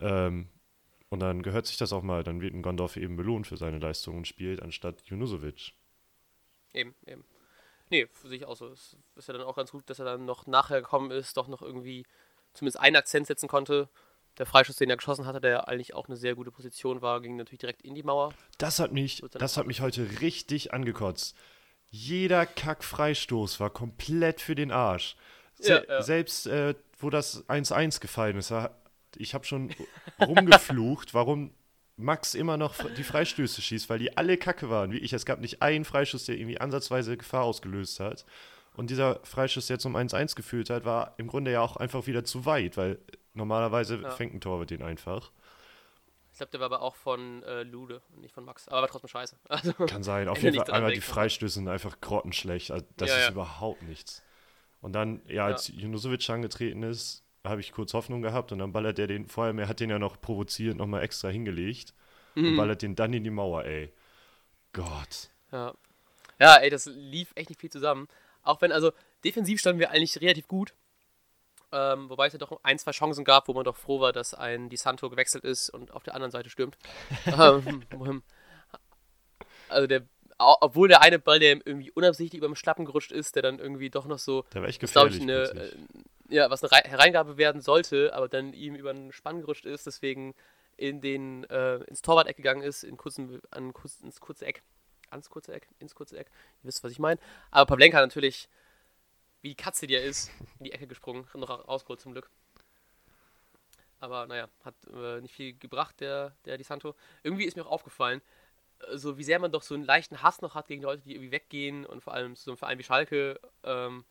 Ähm, 0.00 0.48
und 1.08 1.20
dann 1.20 1.42
gehört 1.42 1.66
sich 1.66 1.76
das 1.76 1.92
auch 1.92 2.02
mal, 2.02 2.24
dann 2.24 2.40
wird 2.40 2.54
ein 2.54 2.62
Gondorf 2.62 2.96
eben 2.96 3.16
belohnt 3.16 3.46
für 3.46 3.56
seine 3.56 3.78
Leistung 3.78 4.16
und 4.16 4.26
spielt 4.26 4.62
anstatt 4.62 5.02
Junusovic. 5.02 5.72
Eben, 6.72 6.94
eben. 7.06 7.24
Nee, 7.90 8.08
für 8.12 8.28
sich 8.28 8.44
auch 8.44 8.56
so. 8.56 8.68
Es 8.68 8.96
ist 9.14 9.28
ja 9.28 9.34
dann 9.34 9.46
auch 9.46 9.56
ganz 9.56 9.70
gut, 9.70 9.88
dass 9.88 9.98
er 9.98 10.04
dann 10.04 10.24
noch 10.24 10.46
nachher 10.46 10.80
gekommen 10.80 11.10
ist, 11.10 11.36
doch 11.36 11.48
noch 11.48 11.62
irgendwie 11.62 12.04
zumindest 12.52 12.80
einen 12.80 12.96
Akzent 12.96 13.26
setzen 13.26 13.48
konnte. 13.48 13.88
Der 14.38 14.46
Freischuss, 14.46 14.76
den 14.76 14.90
er 14.90 14.96
geschossen 14.96 15.26
hatte, 15.26 15.40
der 15.40 15.68
eigentlich 15.68 15.94
auch 15.94 16.08
eine 16.08 16.16
sehr 16.16 16.34
gute 16.34 16.50
Position 16.50 17.00
war, 17.00 17.20
ging 17.20 17.36
natürlich 17.36 17.60
direkt 17.60 17.82
in 17.82 17.94
die 17.94 18.02
Mauer. 18.02 18.34
Das 18.58 18.80
hat 18.80 18.92
mich, 18.92 19.22
das 19.32 19.56
hat 19.56 19.66
mich 19.66 19.80
heute 19.80 20.20
richtig 20.20 20.74
angekotzt. 20.74 21.36
Jeder 21.88 22.44
Kack-Freistoß 22.44 23.60
war 23.60 23.70
komplett 23.70 24.40
für 24.40 24.54
den 24.54 24.72
Arsch. 24.72 25.16
Se 25.54 25.72
ja, 25.72 25.84
ja. 25.88 26.02
Selbst 26.02 26.46
äh, 26.46 26.74
wo 26.98 27.08
das 27.08 27.48
1-1 27.48 28.00
gefallen 28.00 28.36
ist, 28.36 28.52
ich 29.16 29.34
habe 29.34 29.44
schon 29.44 29.74
rumgeflucht, 30.20 31.14
warum 31.14 31.54
Max 31.96 32.34
immer 32.34 32.56
noch 32.56 32.74
die 32.96 33.02
Freistöße 33.02 33.62
schießt, 33.62 33.88
weil 33.88 33.98
die 33.98 34.16
alle 34.16 34.36
kacke 34.36 34.68
waren, 34.68 34.92
wie 34.92 34.98
ich. 34.98 35.12
Es 35.12 35.24
gab 35.24 35.40
nicht 35.40 35.62
einen 35.62 35.84
Freischuss, 35.84 36.26
der 36.26 36.36
irgendwie 36.36 36.60
ansatzweise 36.60 37.16
Gefahr 37.16 37.44
ausgelöst 37.44 38.00
hat. 38.00 38.26
Und 38.74 38.90
dieser 38.90 39.20
Freischuss, 39.24 39.68
der 39.68 39.78
zum 39.78 39.96
1-1 39.96 40.36
geführt 40.36 40.68
hat, 40.68 40.84
war 40.84 41.14
im 41.16 41.28
Grunde 41.28 41.50
ja 41.50 41.62
auch 41.62 41.76
einfach 41.76 42.06
wieder 42.06 42.24
zu 42.24 42.44
weit, 42.44 42.76
weil 42.76 42.98
normalerweise 43.32 43.96
ja. 43.96 44.10
fängt 44.10 44.34
ein 44.34 44.40
Torwart 44.40 44.70
den 44.70 44.82
einfach. 44.82 45.30
Ich 46.32 46.38
glaube, 46.38 46.50
der 46.50 46.60
war 46.60 46.66
aber 46.66 46.82
auch 46.82 46.96
von 46.96 47.42
äh, 47.44 47.62
Lude 47.62 48.02
und 48.12 48.20
nicht 48.20 48.34
von 48.34 48.44
Max. 48.44 48.68
Aber 48.68 48.82
war 48.82 48.88
trotzdem 48.88 49.08
scheiße. 49.08 49.36
Also, 49.48 49.72
Kann 49.72 50.02
sein. 50.02 50.28
Auf 50.28 50.36
jeden 50.42 50.58
Fall 50.58 50.70
einmal 50.70 50.92
die 50.92 51.00
Freistöße 51.00 51.54
sind 51.54 51.68
einfach 51.68 51.98
grottenschlecht. 52.02 52.70
Also, 52.70 52.84
das 52.98 53.08
ja, 53.08 53.16
ist 53.16 53.24
ja. 53.24 53.30
überhaupt 53.30 53.82
nichts. 53.82 54.22
Und 54.82 54.92
dann, 54.92 55.22
ja, 55.26 55.46
als 55.46 55.68
ja. 55.68 55.74
Junusovic 55.76 56.28
angetreten 56.28 56.82
ist, 56.82 57.24
habe 57.48 57.60
ich 57.60 57.72
kurz 57.72 57.94
Hoffnung 57.94 58.22
gehabt 58.22 58.52
und 58.52 58.58
dann 58.58 58.72
ballert 58.72 58.98
er 58.98 59.06
den, 59.06 59.26
vor 59.26 59.44
allem 59.44 59.58
er 59.58 59.68
hat 59.68 59.80
den 59.80 59.90
ja 59.90 59.98
noch 59.98 60.20
provoziert, 60.20 60.76
nochmal 60.76 61.02
extra 61.02 61.28
hingelegt 61.28 61.94
mhm. 62.34 62.48
und 62.48 62.56
ballert 62.56 62.82
den 62.82 62.94
dann 62.94 63.12
in 63.12 63.24
die 63.24 63.30
Mauer, 63.30 63.64
ey. 63.64 63.92
Gott. 64.72 65.30
Ja. 65.52 65.74
Ja, 66.38 66.56
ey, 66.56 66.70
das 66.70 66.86
lief 66.86 67.32
echt 67.34 67.48
nicht 67.48 67.60
viel 67.60 67.70
zusammen. 67.70 68.08
Auch 68.42 68.60
wenn, 68.60 68.72
also, 68.72 68.92
defensiv 69.24 69.58
standen 69.58 69.80
wir 69.80 69.90
eigentlich 69.90 70.20
relativ 70.20 70.48
gut. 70.48 70.74
Ähm, 71.72 72.08
wobei 72.08 72.26
es 72.28 72.32
ja 72.32 72.38
doch 72.38 72.60
ein, 72.62 72.78
zwei 72.78 72.92
Chancen 72.92 73.24
gab, 73.24 73.48
wo 73.48 73.54
man 73.54 73.64
doch 73.64 73.76
froh 73.76 74.00
war, 74.00 74.12
dass 74.12 74.34
ein 74.34 74.68
Di 74.68 74.76
Santo 74.76 75.10
gewechselt 75.10 75.44
ist 75.44 75.68
und 75.68 75.92
auf 75.92 76.04
der 76.04 76.14
anderen 76.14 76.30
Seite 76.30 76.48
stürmt. 76.48 76.78
ähm, 77.26 78.22
also 79.68 79.86
der, 79.86 80.06
obwohl 80.38 80.88
der 80.88 81.02
eine 81.02 81.18
Ball, 81.18 81.40
der 81.40 81.50
irgendwie 81.66 81.90
unabsichtlich 81.90 82.38
über 82.38 82.46
dem 82.46 82.54
Schlappen 82.54 82.84
gerutscht 82.84 83.10
ist, 83.10 83.34
der 83.34 83.42
dann 83.42 83.58
irgendwie 83.58 83.90
doch 83.90 84.06
noch 84.06 84.18
so, 84.18 84.44
der 84.54 84.62
war 84.62 84.68
echt 84.68 84.80
gefährlich, 84.80 85.16
ich, 85.16 85.22
eine, 85.22 85.72
ja, 86.28 86.50
was 86.50 86.62
eine 86.62 86.82
Hereingabe 86.84 87.36
werden 87.36 87.60
sollte, 87.60 88.14
aber 88.14 88.28
dann 88.28 88.52
ihm 88.52 88.74
über 88.74 88.92
den 88.92 89.12
Spann 89.12 89.40
gerutscht 89.40 89.66
ist, 89.66 89.86
deswegen 89.86 90.34
in 90.76 91.00
den, 91.00 91.44
äh, 91.44 91.76
ins 91.84 92.02
Torwart-Eck 92.02 92.36
gegangen 92.36 92.62
ist, 92.62 92.84
in 92.84 92.96
kurzen, 92.96 93.40
an, 93.50 93.72
kurz, 93.72 94.00
ins 94.00 94.20
kurze 94.20 94.46
Eck. 94.46 94.62
Ans 95.10 95.30
kurze 95.30 95.54
Eck, 95.54 95.68
ins 95.78 95.94
kurze 95.94 96.18
Eck. 96.18 96.30
Ihr 96.62 96.68
wisst, 96.68 96.82
was 96.84 96.92
ich 96.92 96.98
meine. 96.98 97.20
Aber 97.50 97.66
Pavlenka 97.66 98.00
natürlich, 98.00 98.48
wie 99.40 99.50
die 99.50 99.54
Katze, 99.54 99.86
die 99.86 99.94
er 99.94 100.04
ist, 100.04 100.30
in 100.58 100.64
die 100.64 100.72
Ecke 100.72 100.86
gesprungen. 100.86 101.26
Noch 101.34 101.48
rausgeholt 101.68 102.00
zum 102.00 102.12
Glück. 102.12 102.28
Aber 103.98 104.26
naja, 104.26 104.48
hat 104.64 104.74
äh, 104.92 105.20
nicht 105.20 105.34
viel 105.34 105.56
gebracht, 105.56 106.00
der, 106.00 106.36
der 106.44 106.58
Di 106.58 106.64
Santo. 106.64 106.94
Irgendwie 107.22 107.44
ist 107.44 107.56
mir 107.56 107.64
auch 107.64 107.70
aufgefallen, 107.70 108.20
so 108.92 109.16
wie 109.16 109.24
sehr 109.24 109.38
man 109.38 109.52
doch 109.52 109.62
so 109.62 109.74
einen 109.74 109.84
leichten 109.84 110.22
Hass 110.22 110.42
noch 110.42 110.54
hat 110.54 110.68
gegen 110.68 110.82
Leute, 110.82 111.02
die 111.02 111.14
irgendwie 111.14 111.30
weggehen 111.30 111.86
und 111.86 112.02
vor 112.02 112.12
allem 112.12 112.36
so 112.36 112.50
ein 112.50 112.56
Verein 112.56 112.78
wie 112.78 112.82
Schalke, 112.82 113.40
ähm, 113.62 114.04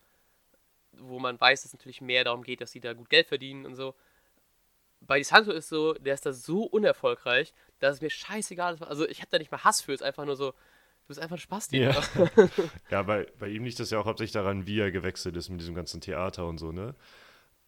wo 1.00 1.20
man 1.20 1.40
weiß, 1.40 1.62
dass 1.62 1.70
es 1.70 1.74
natürlich 1.74 2.02
mehr 2.02 2.24
darum 2.24 2.44
geht, 2.44 2.62
dass 2.62 2.72
sie 2.72 2.80
da 2.80 2.94
gut 2.94 3.10
Geld 3.10 3.28
verdienen 3.28 3.66
und 3.66 3.76
so. 3.76 3.96
Bei 5.02 5.18
DeSanto 5.18 5.52
ist 5.52 5.70
so, 5.70 5.94
der 5.94 6.14
ist 6.16 6.26
da 6.26 6.34
so 6.34 6.64
unerfolgreich, 6.64 7.54
dass 7.80 7.96
es 7.96 8.02
mir 8.02 8.10
scheißegal 8.10 8.76
ist. 8.76 8.84
Also 8.84 9.08
ich 9.08 9.20
habe 9.20 9.30
da 9.30 9.38
nicht 9.38 9.52
mal 9.52 9.64
Hass 9.64 9.82
für, 9.82 9.94
es 9.94 10.02
ist 10.02 10.08
einfach 10.08 10.26
nur 10.26 10.36
so, 10.36 10.52
du 10.52 11.08
bist 11.08 11.20
einfach 11.20 11.36
ein 11.36 11.40
Spasti. 11.40 11.78
Ja, 11.78 12.02
ja 12.90 13.04
bei, 13.04 13.28
bei 13.38 13.50
ihm 13.50 13.64
liegt 13.66 13.80
das 13.80 13.92
ja 13.92 14.00
auch 14.00 14.06
hauptsächlich 14.06 14.34
daran, 14.34 14.66
wie 14.66 14.80
er 14.80 14.92
gewechselt 14.92 15.36
ist 15.36 15.50
mit 15.50 15.60
diesem 15.60 15.76
ganzen 15.76 16.02
Theater 16.02 16.48
und 16.48 16.58
so, 16.58 16.72
ne? 16.72 16.96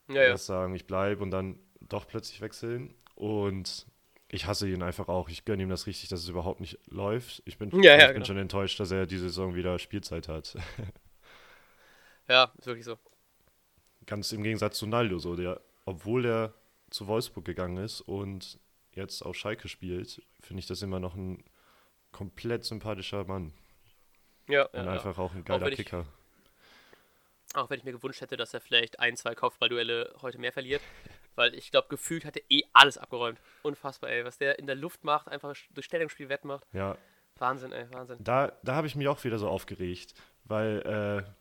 Ja, 0.09 0.23
ja. 0.23 0.37
sagen, 0.37 0.73
ich 0.73 0.87
bleibe 0.87 1.21
und 1.21 1.31
dann 1.31 1.59
doch 1.81 2.07
plötzlich 2.07 2.41
wechseln. 2.41 2.95
Und 3.15 3.87
ich 4.29 4.45
hasse 4.45 4.69
ihn 4.69 4.83
einfach 4.83 5.07
auch. 5.07 5.29
Ich 5.29 5.45
gönne 5.45 5.63
ihm 5.63 5.69
das 5.69 5.87
richtig, 5.87 6.09
dass 6.09 6.21
es 6.21 6.29
überhaupt 6.29 6.59
nicht 6.59 6.79
läuft. 6.87 7.41
Ich 7.45 7.57
bin, 7.57 7.69
ja, 7.81 7.91
ja, 7.91 7.97
ich 7.97 8.05
bin 8.07 8.13
genau. 8.15 8.25
schon 8.25 8.37
enttäuscht, 8.37 8.79
dass 8.79 8.91
er 8.91 9.05
diese 9.05 9.29
Saison 9.29 9.55
wieder 9.55 9.79
Spielzeit 9.79 10.27
hat. 10.27 10.55
ja, 12.27 12.51
ist 12.57 12.67
wirklich 12.67 12.85
so. 12.85 12.97
Ganz 14.07 14.31
im 14.31 14.41
Gegensatz 14.41 14.79
zu 14.79 14.87
Naldo, 14.87 15.19
so 15.19 15.35
der, 15.35 15.61
obwohl 15.85 16.25
er 16.25 16.53
zu 16.89 17.07
Wolfsburg 17.07 17.45
gegangen 17.45 17.77
ist 17.77 18.01
und 18.01 18.59
jetzt 18.93 19.21
auf 19.21 19.35
Schalke 19.35 19.67
spielt, 19.67 20.23
finde 20.39 20.61
ich 20.61 20.65
das 20.65 20.81
immer 20.81 20.99
noch 20.99 21.13
ein 21.15 21.43
komplett 22.11 22.63
sympathischer 22.65 23.25
Mann. 23.25 23.53
Ja, 24.47 24.63
und 24.63 24.85
ja, 24.85 24.91
einfach 24.91 25.17
ja. 25.17 25.23
auch 25.23 25.35
ein 25.35 25.43
geiler 25.43 25.67
auch 25.67 25.71
Kicker. 25.71 26.05
Ich, 27.49 27.55
auch 27.55 27.69
wenn 27.69 27.79
ich 27.79 27.83
mir 27.83 27.91
gewünscht 27.91 28.21
hätte, 28.21 28.37
dass 28.37 28.53
er 28.53 28.61
vielleicht 28.61 28.99
ein, 28.99 29.15
zwei 29.15 29.35
Kopfballduelle 29.35 30.15
heute 30.21 30.37
mehr 30.37 30.51
verliert. 30.51 30.81
Weil 31.35 31.53
ich 31.53 31.69
glaube, 31.69 31.87
gefühlt 31.89 32.25
hat 32.25 32.35
er 32.35 32.43
eh 32.49 32.63
alles 32.73 32.97
abgeräumt. 32.97 33.39
Unfassbar, 33.61 34.09
ey. 34.09 34.25
Was 34.25 34.39
der 34.39 34.57
in 34.57 34.65
der 34.65 34.75
Luft 34.75 35.03
macht, 35.03 35.27
einfach 35.27 35.55
durch 35.71 35.85
Stellungsspiel 35.85 36.29
wettmacht. 36.29 36.65
Ja. 36.73 36.97
Wahnsinn, 37.37 37.71
ey, 37.71 37.85
Wahnsinn. 37.93 38.17
Da, 38.19 38.53
da 38.63 38.75
habe 38.75 38.87
ich 38.87 38.95
mich 38.95 39.07
auch 39.07 39.23
wieder 39.23 39.37
so 39.37 39.47
aufgeregt, 39.47 40.15
weil 40.45 41.25
äh, 41.25 41.31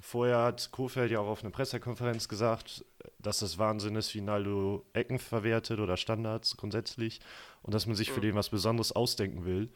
Vorher 0.00 0.38
hat 0.38 0.70
Kofeld 0.70 1.10
ja 1.10 1.20
auch 1.20 1.28
auf 1.28 1.42
einer 1.42 1.52
Pressekonferenz 1.52 2.28
gesagt, 2.28 2.84
dass 3.18 3.38
das 3.38 3.58
Wahnsinn 3.58 3.94
ist, 3.94 4.14
wie 4.14 4.20
Naldo 4.20 4.86
Ecken 4.94 5.18
verwertet 5.18 5.78
oder 5.80 5.96
Standards 5.96 6.56
grundsätzlich 6.56 7.20
und 7.62 7.74
dass 7.74 7.86
man 7.86 7.94
sich 7.94 8.10
für 8.10 8.18
mhm. 8.18 8.22
den 8.22 8.34
was 8.34 8.50
Besonderes 8.50 8.92
ausdenken 8.92 9.44
will. 9.44 9.70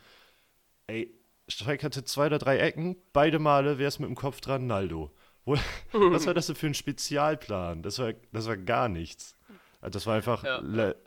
Ey, 0.87 1.15
Streik 1.49 1.85
hatte 1.85 2.05
zwei 2.05 2.27
oder 2.27 2.39
drei 2.39 2.59
Ecken, 2.59 2.97
beide 3.13 3.39
Male 3.39 3.79
wäre 3.79 3.89
es 3.89 3.99
mit 3.99 4.09
dem 4.09 4.17
Kopf 4.17 4.41
dran, 4.41 4.67
Naldo. 4.67 5.13
was 5.93 6.27
war 6.27 6.35
das 6.35 6.49
denn 6.49 6.57
für 6.57 6.67
ein 6.67 6.75
Spezialplan? 6.75 7.83
Das 7.83 8.01
war, 8.01 8.15
das 8.33 8.47
war 8.47 8.57
gar 8.57 8.89
nichts. 8.89 9.37
Also 9.81 9.93
das 9.93 10.07
war 10.07 10.17
einfach, 10.17 10.43
ja. 10.43 10.61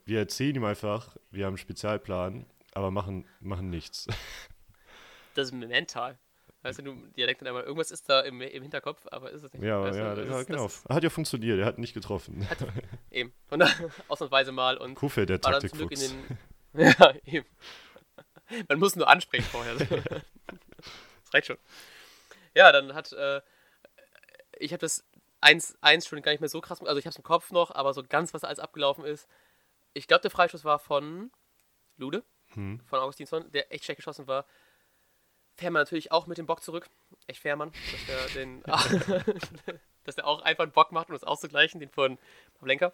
wir 0.05 0.19
erzählen 0.19 0.55
ihm 0.55 0.63
einfach, 0.63 1.17
wir 1.31 1.45
haben 1.45 1.53
einen 1.53 1.57
Spezialplan, 1.57 2.45
aber 2.73 2.91
machen, 2.91 3.25
machen 3.41 3.69
nichts. 3.69 4.07
Das 5.35 5.49
ist 5.49 5.53
mental. 5.53 6.17
Weißt 6.61 6.79
du, 6.79 6.83
du 6.83 6.93
Dialekt 7.15 7.41
einmal, 7.45 7.63
irgendwas 7.63 7.89
ist 7.89 8.09
da 8.09 8.19
im, 8.19 8.41
im 8.41 8.61
Hinterkopf, 8.61 9.07
aber 9.11 9.31
ist 9.31 9.43
es 9.43 9.53
nicht. 9.53 9.63
Ja, 9.63 9.81
weißt 9.81 9.97
ja, 9.97 10.15
du, 10.15 10.25
ja, 10.25 10.43
genau. 10.43 10.65
Ist, 10.65 10.83
hat 10.89 11.03
ja 11.03 11.09
funktioniert, 11.09 11.57
er 11.57 11.65
hat 11.65 11.77
nicht 11.77 11.93
getroffen. 11.93 12.47
Hat, 12.49 12.57
eben. 13.11 13.33
Und 13.49 13.63
ausnahmsweise 14.09 14.51
mal. 14.51 14.77
Und 14.77 14.95
Kufe, 14.95 15.25
der 15.25 15.39
Taktik 15.39 15.71
den, 15.71 16.37
Ja, 16.73 17.13
eben. 17.25 17.47
Man 18.67 18.79
muss 18.79 18.95
nur 18.95 19.07
ansprechen 19.07 19.45
vorher. 19.45 19.75
das 19.75 21.33
reicht 21.33 21.47
schon. 21.47 21.57
Ja, 22.55 22.71
dann 22.73 22.93
hat, 22.93 23.13
äh, 23.13 23.41
ich 24.57 24.73
habe 24.73 24.81
das 24.81 25.05
1-1 25.41 26.09
schon 26.09 26.21
gar 26.21 26.31
nicht 26.31 26.41
mehr 26.41 26.49
so 26.49 26.59
krass, 26.59 26.81
also 26.81 26.97
ich 26.97 27.05
habe 27.05 27.11
es 27.11 27.17
im 27.17 27.23
Kopf 27.23 27.51
noch, 27.51 27.71
aber 27.71 27.93
so 27.93 28.03
ganz, 28.03 28.33
was 28.33 28.43
alles 28.43 28.59
abgelaufen 28.59 29.05
ist. 29.05 29.29
Ich 29.93 30.07
glaube, 30.07 30.21
der 30.21 30.31
Freischuss 30.31 30.65
war 30.65 30.79
von 30.79 31.31
Lude, 31.95 32.23
hm. 32.53 32.81
von 32.85 32.99
Augustinsson, 32.99 33.49
der 33.51 33.71
echt 33.73 33.85
schlecht 33.85 33.97
geschossen 33.97 34.27
war. 34.27 34.45
Fährmann 35.59 35.81
natürlich 35.81 36.11
auch 36.11 36.27
mit 36.27 36.37
dem 36.37 36.45
Bock 36.45 36.63
zurück. 36.63 36.89
Echt 37.27 37.41
Fährmann, 37.41 37.71
dass 37.91 38.05
der, 38.07 38.43
den, 38.43 38.63
dass 40.05 40.15
der 40.15 40.27
auch 40.27 40.41
einfach 40.41 40.63
einen 40.63 40.71
Bock 40.71 40.91
macht, 40.91 41.09
um 41.09 41.13
das 41.13 41.23
auszugleichen, 41.23 41.79
den 41.79 41.89
von 41.89 42.17
Pavlenka. 42.59 42.93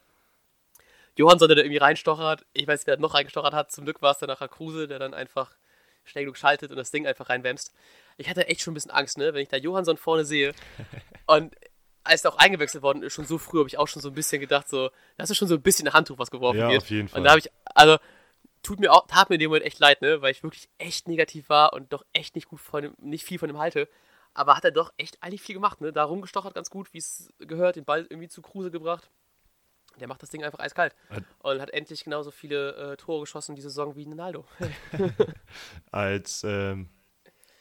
Johansson, 1.17 1.47
der 1.47 1.55
da 1.55 1.61
irgendwie 1.61 1.77
reinstochert. 1.77 2.45
Ich 2.53 2.67
weiß, 2.67 2.87
wer 2.87 2.97
noch 2.97 3.13
reingestochert 3.13 3.53
hat. 3.53 3.71
Zum 3.71 3.85
Glück 3.85 4.01
war 4.01 4.11
es 4.11 4.17
dann 4.17 4.27
nachher 4.27 4.49
Kruse, 4.49 4.87
der 4.87 4.99
dann 4.99 5.13
einfach 5.13 5.55
schnell 6.03 6.25
genug 6.25 6.37
schaltet 6.37 6.71
und 6.71 6.77
das 6.77 6.91
Ding 6.91 7.07
einfach 7.07 7.29
reinwämst. 7.29 7.73
Ich 8.17 8.29
hatte 8.29 8.47
echt 8.47 8.61
schon 8.61 8.71
ein 8.71 8.75
bisschen 8.75 8.91
Angst, 8.91 9.17
ne, 9.17 9.33
wenn 9.33 9.41
ich 9.41 9.49
da 9.49 9.57
Johansson 9.57 9.97
vorne 9.97 10.25
sehe. 10.25 10.53
Und 11.25 11.55
als 12.03 12.23
er 12.23 12.33
auch 12.33 12.37
eingewechselt 12.37 12.83
worden 12.83 13.01
ist, 13.01 13.13
schon 13.13 13.25
so 13.25 13.39
früh, 13.39 13.57
habe 13.57 13.67
ich 13.67 13.79
auch 13.79 13.87
schon 13.87 14.01
so 14.01 14.09
ein 14.09 14.13
bisschen 14.13 14.39
gedacht, 14.39 14.69
so, 14.69 14.91
das 15.17 15.31
ist 15.31 15.37
schon 15.37 15.47
so 15.47 15.55
ein 15.55 15.61
bisschen 15.61 15.87
ein 15.87 15.93
Handtuch, 15.93 16.19
was 16.19 16.29
geworfen 16.29 16.59
ja, 16.59 16.69
wird. 16.69 16.83
Auf 16.83 16.89
jeden 16.91 17.07
Fall. 17.07 17.17
Und 17.17 17.23
da 17.23 17.31
habe 17.31 17.39
ich, 17.39 17.49
also, 17.73 17.97
tut 18.65 18.79
mir 18.79 18.91
auch, 18.91 19.07
tat 19.07 19.29
mir 19.29 19.35
in 19.35 19.39
dem 19.39 19.49
Moment 19.49 19.65
echt 19.65 19.79
leid, 19.79 20.01
ne? 20.01 20.21
Weil 20.21 20.31
ich 20.31 20.43
wirklich 20.43 20.69
echt 20.77 21.07
negativ 21.07 21.49
war 21.49 21.73
und 21.73 21.93
doch 21.93 22.05
echt 22.13 22.35
nicht 22.35 22.47
gut 22.47 22.59
von 22.59 22.81
dem, 22.81 22.93
nicht 22.99 23.23
viel 23.23 23.39
von 23.39 23.47
dem 23.47 23.59
halte. 23.59 23.87
Aber 24.33 24.57
hat 24.57 24.65
er 24.65 24.71
doch 24.71 24.91
echt 24.97 25.21
eigentlich 25.21 25.41
viel 25.41 25.55
gemacht, 25.55 25.81
ne? 25.81 25.93
Da 25.93 26.03
rumgestochert 26.03 26.55
ganz 26.55 26.69
gut, 26.69 26.91
wie 26.93 26.97
es 26.97 27.29
gehört, 27.39 27.75
den 27.75 27.85
Ball 27.85 28.05
irgendwie 28.09 28.27
zu 28.27 28.41
Kruse 28.41 28.71
gebracht. 28.71 29.09
Der 29.99 30.09
macht 30.09 30.21
das 30.21 30.29
Ding 30.29 30.43
einfach 30.43 30.59
eiskalt. 30.59 30.93
Und 31.39 31.61
hat 31.61 31.69
endlich 31.69 32.03
genauso 32.03 32.31
viele 32.31 32.75
äh, 32.75 32.97
Tore 32.97 33.21
geschossen 33.21 33.55
diese 33.55 33.69
Saison 33.69 33.95
wie 33.95 34.03
Ronaldo. 34.03 34.45
als, 35.91 36.43
ähm, 36.43 36.89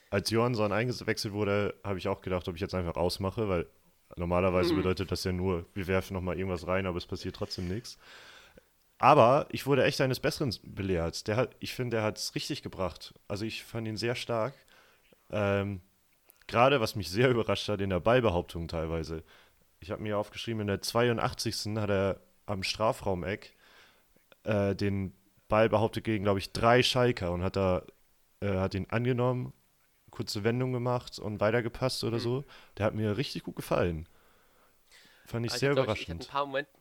als 0.09 0.29
Johansson 0.31 0.73
eingewechselt 0.73 1.33
wurde, 1.33 1.75
habe 1.83 1.97
ich 1.97 2.07
auch 2.09 2.21
gedacht, 2.21 2.47
ob 2.49 2.55
ich 2.55 2.61
jetzt 2.61 2.75
einfach 2.75 2.95
ausmache, 2.95 3.47
weil 3.47 3.67
normalerweise 4.17 4.73
mhm. 4.73 4.77
bedeutet 4.77 5.11
das 5.11 5.23
ja 5.23 5.31
nur, 5.31 5.65
wir 5.73 5.87
werfen 5.87 6.13
nochmal 6.13 6.37
irgendwas 6.37 6.67
rein, 6.67 6.87
aber 6.87 6.97
es 6.97 7.05
passiert 7.05 7.35
trotzdem 7.35 7.69
nichts. 7.69 7.97
Aber 8.97 9.47
ich 9.51 9.65
wurde 9.65 9.83
echt 9.83 9.99
eines 10.01 10.19
Besseren 10.19 10.55
belehrt. 10.63 11.27
Der 11.27 11.35
hat, 11.35 11.55
ich 11.59 11.73
finde, 11.73 11.97
der 11.97 12.03
hat 12.03 12.17
es 12.17 12.35
richtig 12.35 12.63
gebracht. 12.63 13.13
Also 13.27 13.45
ich 13.45 13.63
fand 13.63 13.87
ihn 13.87 13.97
sehr 13.97 14.15
stark. 14.15 14.53
Ähm, 15.29 15.81
Gerade 16.47 16.79
was 16.79 16.95
mich 16.95 17.09
sehr 17.09 17.29
überrascht 17.31 17.67
hat 17.67 17.81
in 17.81 17.89
der 17.89 17.99
Ballbehauptung 17.99 18.67
teilweise. 18.67 19.23
Ich 19.79 19.91
habe 19.91 20.01
mir 20.01 20.17
aufgeschrieben, 20.17 20.61
in 20.61 20.67
der 20.67 20.81
82. 20.81 21.75
hat 21.77 21.89
er 21.89 22.19
am 22.45 22.63
Strafraumeck 22.63 23.53
äh, 24.43 24.75
den 24.75 25.13
Ball 25.47 25.69
behauptet 25.69 26.03
gegen, 26.03 26.23
glaube 26.23 26.39
ich, 26.39 26.53
drei 26.53 26.81
Schalker 26.81 27.31
und 27.31 27.43
hat 27.43 27.55
da 27.55 27.83
äh, 28.41 28.57
hat 28.57 28.73
ihn 28.73 28.87
angenommen, 28.89 29.53
kurze 30.11 30.43
Wendung 30.43 30.71
gemacht 30.71 31.19
und 31.19 31.39
weitergepasst 31.39 32.03
oder 32.03 32.17
mhm. 32.17 32.21
so. 32.21 32.45
Der 32.77 32.85
hat 32.85 32.95
mir 32.95 33.17
richtig 33.17 33.43
gut 33.43 33.55
gefallen. 33.55 34.07
Fand 35.25 35.45
ich 35.45 35.53
also 35.53 35.59
sehr 35.59 35.71
ich, 35.71 35.77
überraschend. 35.77 36.21
Ich, 36.23 36.27
ich, 36.27 36.29
ein 36.29 36.31
paar 36.31 36.45
Momente, 36.45 36.71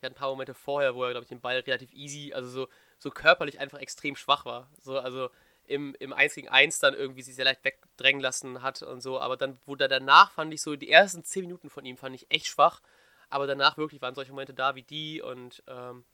ich 0.00 0.04
hatte 0.04 0.14
ein 0.14 0.18
paar 0.18 0.30
Momente 0.30 0.54
vorher, 0.54 0.94
wo 0.94 1.04
er, 1.04 1.10
glaube 1.10 1.24
ich, 1.24 1.28
den 1.28 1.42
Ball 1.42 1.58
relativ 1.58 1.92
easy, 1.92 2.32
also 2.32 2.48
so, 2.48 2.68
so 2.98 3.10
körperlich 3.10 3.60
einfach 3.60 3.78
extrem 3.78 4.16
schwach 4.16 4.46
war. 4.46 4.70
So, 4.80 4.98
also 4.98 5.28
im, 5.66 5.94
im 6.00 6.14
1 6.14 6.34
gegen 6.34 6.48
1 6.48 6.78
dann 6.78 6.94
irgendwie 6.94 7.20
sich 7.20 7.34
sehr 7.34 7.44
leicht 7.44 7.62
wegdrängen 7.64 8.22
lassen 8.22 8.62
hat 8.62 8.82
und 8.82 9.02
so. 9.02 9.20
Aber 9.20 9.36
dann 9.36 9.58
wurde 9.66 9.88
danach, 9.88 10.32
fand 10.32 10.54
ich 10.54 10.62
so, 10.62 10.74
die 10.74 10.90
ersten 10.90 11.22
10 11.22 11.42
Minuten 11.42 11.68
von 11.68 11.84
ihm 11.84 11.98
fand 11.98 12.14
ich 12.14 12.30
echt 12.30 12.46
schwach. 12.46 12.80
Aber 13.28 13.46
danach 13.46 13.76
wirklich 13.76 14.00
waren 14.00 14.14
solche 14.14 14.32
Momente 14.32 14.54
da 14.54 14.74
wie 14.74 14.82
die 14.82 15.20
und 15.20 15.62
ähm, 15.68 16.04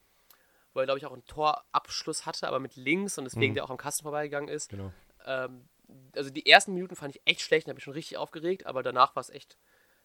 wo 0.74 0.80
er, 0.80 0.86
glaube 0.86 0.98
ich, 0.98 1.06
auch 1.06 1.12
einen 1.12 1.24
Torabschluss 1.24 2.26
hatte, 2.26 2.48
aber 2.48 2.58
mit 2.58 2.74
links 2.74 3.18
und 3.18 3.24
deswegen 3.24 3.52
mhm. 3.52 3.54
der 3.54 3.64
auch 3.64 3.70
am 3.70 3.76
Kasten 3.76 4.02
vorbeigegangen 4.02 4.48
ist. 4.48 4.68
Genau. 4.68 4.92
Ähm, 5.24 5.68
also 6.16 6.30
die 6.30 6.44
ersten 6.44 6.74
Minuten 6.74 6.96
fand 6.96 7.14
ich 7.14 7.22
echt 7.24 7.40
schlecht, 7.40 7.68
da 7.68 7.70
habe 7.70 7.78
ich 7.78 7.84
schon 7.84 7.94
richtig 7.94 8.18
aufgeregt, 8.18 8.66
aber 8.66 8.82
danach 8.82 9.14
war 9.14 9.20
es 9.20 9.30
echt, 9.30 9.56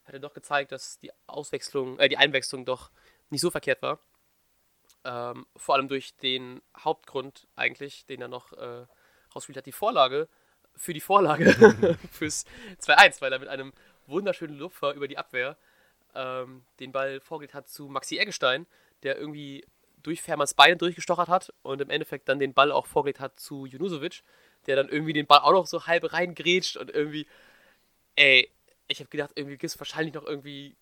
hat 0.04 0.14
er 0.14 0.20
doch 0.20 0.34
gezeigt, 0.34 0.72
dass 0.72 1.00
die 1.00 1.12
Auswechslung, 1.26 1.98
äh, 1.98 2.08
die 2.08 2.18
Einwechslung 2.18 2.64
doch 2.64 2.92
nicht 3.32 3.42
so 3.42 3.52
verkehrt 3.52 3.82
war. 3.82 4.00
Ähm, 5.04 5.48
vor 5.56 5.76
allem 5.76 5.88
durch 5.88 6.16
den 6.18 6.62
Hauptgrund 6.78 7.48
eigentlich, 7.56 8.06
den 8.06 8.22
er 8.22 8.28
noch 8.28 8.54
äh, 8.54 8.86
rausgespielt 9.34 9.58
hat, 9.58 9.66
die 9.66 9.72
Vorlage 9.72 10.28
für 10.76 10.94
die 10.94 11.02
Vorlage 11.02 11.46
fürs 12.12 12.46
2-1, 12.82 13.22
weil 13.22 13.34
er 13.34 13.40
mit 13.40 13.50
einem 13.50 13.74
wunderschönen 14.08 14.58
Lupfer 14.58 14.94
über 14.94 15.08
die 15.08 15.18
Abwehr 15.18 15.58
ähm, 16.14 16.64
den 16.80 16.92
Ball 16.92 17.20
vorgelegt 17.20 17.54
hat 17.54 17.70
zu 17.70 17.88
Maxi 17.88 18.18
Eggestein, 18.18 18.68
der 19.04 19.18
irgendwie 19.18 19.66
durch 20.04 20.22
Fährmanns 20.22 20.54
Beine 20.54 20.78
durchgestochert 20.78 21.30
hat 21.30 21.54
und 21.62 21.82
im 21.82 21.90
Endeffekt 21.90 22.28
dann 22.28 22.40
den 22.40 22.54
Ball 22.54 22.72
auch 22.72 22.88
vorgelegt 22.88 23.20
hat 23.20 23.40
zu 23.40 23.66
Junusovic, 23.66 24.24
der 24.66 24.76
dann 24.76 24.90
irgendwie 24.90 25.14
den 25.14 25.28
Ball 25.28 25.40
auch 25.40 25.52
noch 25.52 25.68
so 25.68 25.86
halb 25.86 26.12
reingrätscht 26.12 26.78
und 26.78 26.92
irgendwie, 26.92 27.28
ey, 28.16 28.50
ich 28.88 29.00
habe 29.00 29.10
gedacht, 29.10 29.32
irgendwie 29.36 29.58
gibt 29.58 29.72
es 29.72 29.80
wahrscheinlich 29.80 30.14
noch 30.14 30.26
irgendwie 30.26 30.76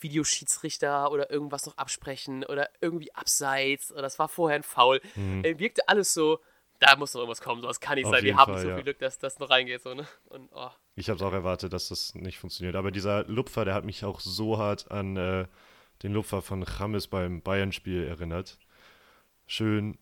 Videoschiedsrichter 0.00 1.10
oder 1.10 1.30
irgendwas 1.30 1.66
noch 1.66 1.76
absprechen 1.76 2.44
oder 2.44 2.68
irgendwie 2.80 3.14
abseits 3.14 3.92
oder 3.92 4.02
das 4.02 4.18
war 4.18 4.28
vorher 4.28 4.56
ein 4.56 4.62
Foul. 4.62 5.00
Mhm. 5.14 5.44
Äh, 5.44 5.58
wirkte 5.58 5.88
alles 5.88 6.14
so, 6.14 6.40
da 6.80 6.96
muss 6.96 7.14
noch 7.14 7.20
irgendwas 7.20 7.40
kommen, 7.40 7.62
sowas 7.62 7.80
kann 7.80 7.96
nicht 7.96 8.06
Auf 8.06 8.12
sein. 8.12 8.24
Wir 8.24 8.36
haben 8.36 8.52
Fall, 8.52 8.62
so 8.62 8.68
ja. 8.68 8.74
viel 8.74 8.84
Glück, 8.84 8.98
dass 8.98 9.18
das 9.18 9.38
noch 9.38 9.50
reingeht. 9.50 9.82
So, 9.82 9.94
ne? 9.94 10.06
Und, 10.26 10.50
oh. 10.52 10.70
Ich 10.96 11.08
habe 11.08 11.16
es 11.16 11.22
auch 11.22 11.32
erwartet, 11.32 11.72
dass 11.72 11.88
das 11.88 12.14
nicht 12.14 12.38
funktioniert. 12.38 12.76
Aber 12.76 12.90
dieser 12.90 13.24
Lupfer, 13.24 13.64
der 13.64 13.74
hat 13.74 13.84
mich 13.84 14.04
auch 14.04 14.20
so 14.20 14.58
hart 14.58 14.90
an 14.90 15.16
äh, 15.16 15.46
den 16.02 16.12
Lupfer 16.12 16.42
von 16.42 16.64
Chames 16.66 17.08
beim 17.08 17.40
Bayern-Spiel 17.42 18.04
erinnert. 18.04 18.58
Schön 19.46 19.98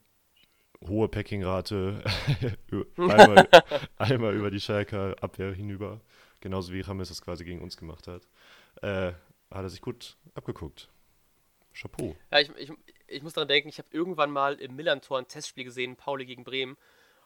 hohe 0.89 1.09
Packing-Rate, 1.09 2.03
einmal, 2.97 3.49
einmal, 3.99 4.35
über 4.35 4.51
die 4.51 4.61
Schalker 4.61 5.15
Abwehr 5.21 5.53
hinüber. 5.53 6.01
Genauso 6.41 6.73
wie 6.73 6.83
Chames 6.83 7.09
das 7.09 7.23
quasi 7.23 7.45
gegen 7.45 7.62
uns 7.62 7.77
gemacht 7.77 8.09
hat. 8.09 8.23
Äh, 8.83 9.12
hat 9.52 9.62
er 9.62 9.68
sich 9.68 9.80
gut 9.80 10.16
abgeguckt. 10.35 10.88
Chapeau. 11.75 12.16
Ja, 12.30 12.40
ich, 12.40 12.50
ich, 12.56 12.73
ich 13.06 13.23
muss 13.23 13.32
daran 13.32 13.49
denken, 13.49 13.68
ich 13.68 13.78
habe 13.78 13.88
irgendwann 13.90 14.30
mal 14.30 14.54
im 14.54 14.76
Millantor 14.76 15.18
ein 15.18 15.28
Testspiel 15.28 15.64
gesehen, 15.64 15.97
Pauli 15.97 16.26
gegen 16.26 16.44
Bremen. 16.44 16.76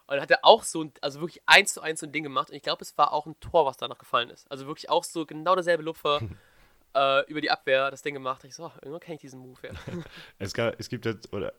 Und 0.06 0.14
dann 0.14 0.20
hat 0.20 0.30
er 0.30 0.44
auch 0.44 0.62
so, 0.62 0.84
ein, 0.84 0.92
also 1.00 1.20
wirklich 1.20 1.42
eins 1.46 1.74
zu 1.74 1.80
eins 1.80 2.00
so 2.00 2.06
ein 2.06 2.12
Ding 2.12 2.22
gemacht. 2.22 2.50
Und 2.50 2.56
ich 2.56 2.62
glaube, 2.62 2.82
es 2.82 2.96
war 2.96 3.12
auch 3.12 3.26
ein 3.26 3.38
Tor, 3.40 3.66
was 3.66 3.76
danach 3.76 3.98
gefallen 3.98 4.30
ist. 4.30 4.50
Also 4.50 4.66
wirklich 4.66 4.88
auch 4.88 5.02
so 5.02 5.26
genau 5.26 5.54
derselbe 5.54 5.82
Lupfer 5.82 6.20
äh, 6.94 7.28
über 7.28 7.40
die 7.40 7.50
Abwehr 7.50 7.90
das 7.90 8.02
Ding 8.02 8.14
gemacht. 8.14 8.44
Ich 8.44 8.54
so, 8.54 8.66
oh, 8.66 8.72
irgendwann 8.82 9.00
kenne 9.00 9.14
ich 9.16 9.20
diesen 9.20 9.40
Move. 9.40 9.58
Ja. 9.62 9.72
es, 10.38 10.54
gab, 10.54 10.78
es 10.78 10.88
gibt 10.88 11.06
jetzt, 11.06 11.32
oder, 11.32 11.52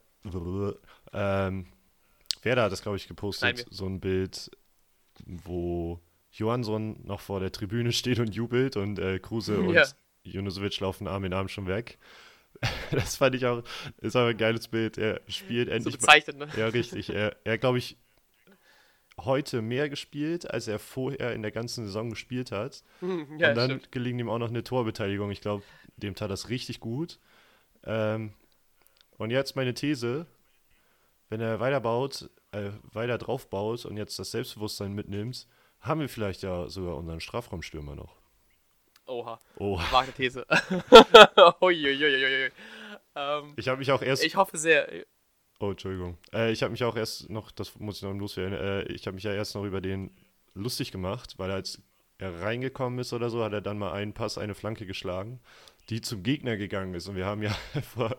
ähm, 1.14 1.68
Werder 2.42 2.64
hat 2.64 2.72
das, 2.72 2.82
glaube 2.82 2.98
ich, 2.98 3.08
gepostet, 3.08 3.66
so 3.70 3.86
ein 3.86 4.00
Bild, 4.00 4.50
wo 5.26 6.00
Johansson 6.32 7.02
noch 7.04 7.20
vor 7.20 7.40
der 7.40 7.52
Tribüne 7.52 7.92
steht 7.92 8.20
und 8.20 8.34
jubelt 8.34 8.78
und 8.78 9.00
äh, 9.00 9.20
Kruse 9.20 9.60
und 9.60 9.96
ja. 10.28 10.34
Junusovic 10.34 10.80
laufen 10.80 11.08
Arm 11.08 11.26
in 11.26 11.34
Arm 11.34 11.48
schon 11.48 11.68
weg. 11.68 11.98
das 12.92 13.18
fand 13.18 13.36
ich 13.36 13.46
auch, 13.46 13.64
ist 14.02 14.16
auch 14.16 14.28
ein 14.28 14.38
geiles 14.38 14.68
Bild. 14.68 14.98
Er 14.98 15.22
spielt 15.28 15.70
endlich. 15.70 15.94
So 15.94 16.00
bezeichnet, 16.00 16.38
ne? 16.38 16.48
Ja, 16.58 16.68
richtig. 16.68 17.10
Er, 17.10 17.36
er 17.44 17.58
glaube 17.58 17.78
ich, 17.78 17.98
heute 19.20 19.62
mehr 19.62 19.90
gespielt, 19.90 20.50
als 20.50 20.68
er 20.68 20.80
vorher 20.80 21.34
in 21.34 21.42
der 21.42 21.52
ganzen 21.52 21.86
Saison 21.86 22.10
gespielt 22.10 22.52
hat. 22.52 22.84
Ja, 23.38 23.50
und 23.50 23.56
dann 23.56 23.70
stimmt. 23.70 23.92
gelingt 23.92 24.20
ihm 24.20 24.30
auch 24.30 24.40
noch 24.40 24.50
eine 24.50 24.64
Torbeteiligung. 24.64 25.32
Ich 25.32 25.42
glaube, 25.42 25.64
dem 25.98 26.16
tat 26.16 26.32
das 26.32 26.50
richtig 26.50 26.80
gut. 26.80 27.20
Ähm, 27.84 28.34
und 29.18 29.32
jetzt 29.32 29.56
meine 29.56 29.74
These: 29.74 30.26
Wenn 31.30 31.42
er 31.42 31.60
weiterbaut, 31.60 32.30
äh, 32.52 32.72
weiter 32.94 33.18
draufbaut 33.18 33.86
und 33.86 33.98
jetzt 33.98 34.18
das 34.18 34.32
Selbstbewusstsein 34.32 34.94
mitnimmt, 34.94 35.48
haben 35.82 36.02
wir 36.02 36.10
vielleicht 36.10 36.42
ja 36.44 36.68
sogar 36.70 36.98
unseren 36.98 37.20
Strafraumstürmer 37.20 37.96
noch. 37.96 38.16
Oha. 39.08 39.40
Oha. 39.58 39.92
Wagte 39.92 40.14
These. 40.14 40.46
Uiuiuiui. 41.62 42.52
ähm, 43.16 43.54
ich 43.56 43.68
habe 43.68 43.80
mich 43.80 43.92
auch 43.92 44.02
erst. 44.02 44.24
Ich 44.24 44.36
hoffe 44.36 44.58
sehr. 44.58 44.88
Oh, 45.60 45.72
Entschuldigung. 45.72 46.18
Äh, 46.34 46.52
ich 46.52 46.62
habe 46.62 46.72
mich 46.72 46.84
auch 46.84 46.96
erst 46.96 47.30
noch, 47.30 47.52
das 47.52 47.78
muss 47.80 47.98
ich 47.98 48.04
noch 48.04 48.14
loswerden, 48.14 48.54
äh, 48.54 48.84
ich 48.92 49.08
habe 49.08 49.16
mich 49.16 49.24
ja 49.24 49.34
erst 49.34 49.56
noch 49.56 49.64
über 49.64 49.82
den 49.82 50.12
lustig 50.54 50.92
gemacht, 50.92 51.36
weil 51.38 51.52
als 51.52 51.82
er 52.20 52.42
reingekommen 52.42 53.00
ist 53.00 53.14
oder 53.14 53.30
so, 53.30 53.44
hat 53.44 53.54
er 53.54 53.62
dann 53.62 53.78
mal 53.78 53.92
einen 53.94 54.14
Pass, 54.14 54.38
eine 54.38 54.56
Flanke 54.56 54.86
geschlagen, 54.86 55.40
die 55.90 56.02
zum 56.02 56.24
Gegner 56.24 56.58
gegangen 56.58 56.94
ist. 56.94 57.08
Und 57.08 57.16
wir 57.16 57.26
haben 57.26 57.42
ja 57.42 57.52
vor, 57.96 58.18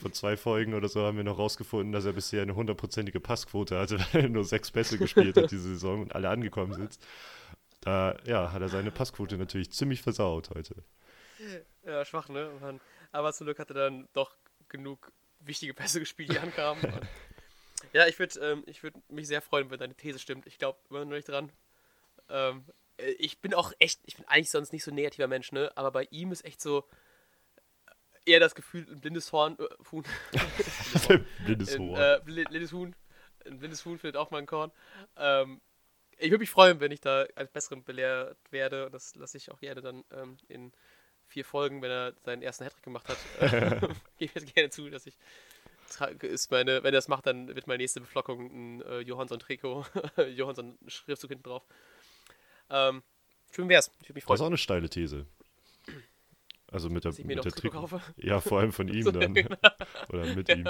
vor 0.00 0.12
zwei 0.12 0.36
Folgen 0.36 0.74
oder 0.74 0.88
so 0.88 1.02
haben 1.02 1.16
wir 1.16 1.24
noch 1.24 1.38
rausgefunden, 1.38 1.92
dass 1.92 2.04
er 2.04 2.12
bisher 2.12 2.42
eine 2.42 2.54
hundertprozentige 2.54 3.20
Passquote 3.20 3.78
hatte, 3.78 3.98
weil 4.12 4.24
er 4.24 4.28
nur 4.28 4.44
sechs 4.44 4.70
Pässe 4.70 4.98
gespielt 4.98 5.36
hat 5.36 5.50
diese 5.50 5.62
Saison 5.62 6.02
und 6.02 6.14
alle 6.14 6.28
angekommen 6.28 6.74
sind. 6.74 6.98
Da 7.82 8.16
ja, 8.24 8.52
hat 8.52 8.62
er 8.62 8.68
seine 8.68 8.90
Passquote 8.90 9.36
natürlich 9.36 9.72
ziemlich 9.72 10.02
versaut 10.02 10.50
heute. 10.50 10.84
Ja, 11.84 12.04
schwach, 12.04 12.28
ne? 12.28 12.50
Mann. 12.60 12.80
Aber 13.10 13.32
zum 13.32 13.46
Glück 13.46 13.58
hat 13.58 13.70
er 13.70 13.74
dann 13.74 14.08
doch 14.12 14.36
genug 14.68 15.12
wichtige 15.40 15.74
Pässe 15.74 15.98
gespielt, 15.98 16.32
die 16.32 16.38
ankamen. 16.38 16.80
ja, 17.92 18.06
ich 18.06 18.18
würde 18.18 18.38
ähm, 18.40 18.64
würd 18.80 18.94
mich 19.10 19.26
sehr 19.26 19.42
freuen, 19.42 19.70
wenn 19.70 19.78
deine 19.78 19.94
These 19.94 20.20
stimmt. 20.20 20.46
Ich 20.46 20.58
glaube 20.58 20.78
immer 20.88 21.04
noch 21.04 21.10
nicht 21.10 21.28
dran. 21.28 21.50
Ähm, 22.28 22.64
äh, 22.98 23.10
ich 23.12 23.40
bin 23.40 23.52
auch 23.52 23.72
echt, 23.80 24.00
ich 24.04 24.16
bin 24.16 24.26
eigentlich 24.28 24.50
sonst 24.50 24.72
nicht 24.72 24.84
so 24.84 24.92
ein 24.92 24.94
negativer 24.94 25.26
Mensch, 25.26 25.50
ne? 25.50 25.72
Aber 25.74 25.90
bei 25.90 26.04
ihm 26.12 26.30
ist 26.30 26.44
echt 26.44 26.60
so 26.60 26.88
eher 28.24 28.38
das 28.38 28.54
Gefühl, 28.54 28.86
ein 28.88 29.00
blindes 29.00 29.32
Horn. 29.32 29.58
Äh, 29.58 29.90
Huhn. 29.90 30.04
blindes 31.44 31.76
Horn. 31.76 32.00
Äh, 32.00 32.20
blindes 32.24 32.72
Huhn. 32.72 32.94
Ein 33.44 33.58
blindes 33.58 33.84
Huhn 33.84 33.98
findet 33.98 34.16
auch 34.16 34.30
mal 34.30 34.38
ein 34.38 34.46
Korn. 34.46 34.70
Ähm, 35.16 35.60
ich 36.18 36.30
würde 36.30 36.40
mich 36.40 36.50
freuen, 36.50 36.80
wenn 36.80 36.92
ich 36.92 37.00
da 37.00 37.26
als 37.34 37.50
Besseren 37.50 37.82
belehrt 37.84 38.36
werde. 38.50 38.88
Das 38.90 39.14
lasse 39.16 39.36
ich 39.36 39.50
auch 39.50 39.60
gerne 39.60 39.80
dann 39.80 40.04
ähm, 40.12 40.36
in 40.48 40.72
vier 41.26 41.44
Folgen, 41.44 41.82
wenn 41.82 41.90
er 41.90 42.14
seinen 42.24 42.42
ersten 42.42 42.64
Hattrick 42.64 42.82
gemacht 42.82 43.08
hat, 43.08 43.18
äh, 43.40 43.80
gebe 43.80 43.94
ich 44.18 44.34
jetzt 44.34 44.54
gerne 44.54 44.70
zu, 44.70 44.88
dass 44.90 45.06
ich 45.06 45.16
ist 46.22 46.50
meine, 46.50 46.82
wenn 46.82 46.86
er 46.94 46.98
das 46.98 47.08
macht, 47.08 47.26
dann 47.26 47.54
wird 47.54 47.66
meine 47.66 47.82
nächste 47.82 48.00
Beflockung 48.00 48.46
ein 48.46 48.82
äh, 48.82 49.00
Johansson-Trikot, 49.00 49.84
Johansson-Schriftzug 50.34 51.28
hinten 51.28 51.44
drauf. 51.44 51.66
Ähm, 52.70 53.02
schön 53.54 53.68
wär's. 53.68 53.90
Ich 54.00 54.08
würde 54.08 54.14
mich 54.14 54.24
freuen. 54.24 54.34
Das 54.34 54.40
ist 54.40 54.44
auch 54.44 54.46
eine 54.46 54.56
steile 54.56 54.88
These. 54.88 55.26
Also 56.68 56.88
mit 56.88 57.04
der, 57.04 57.12
mit 57.24 57.44
der 57.44 57.52
Trikot. 57.52 57.80
Kaufe? 57.80 58.00
Ja, 58.16 58.40
vor 58.40 58.60
allem 58.60 58.72
von 58.72 58.88
ihm 58.88 59.12
dann. 59.12 59.36
Oder 60.08 60.34
mit 60.34 60.48
ihm. 60.48 60.66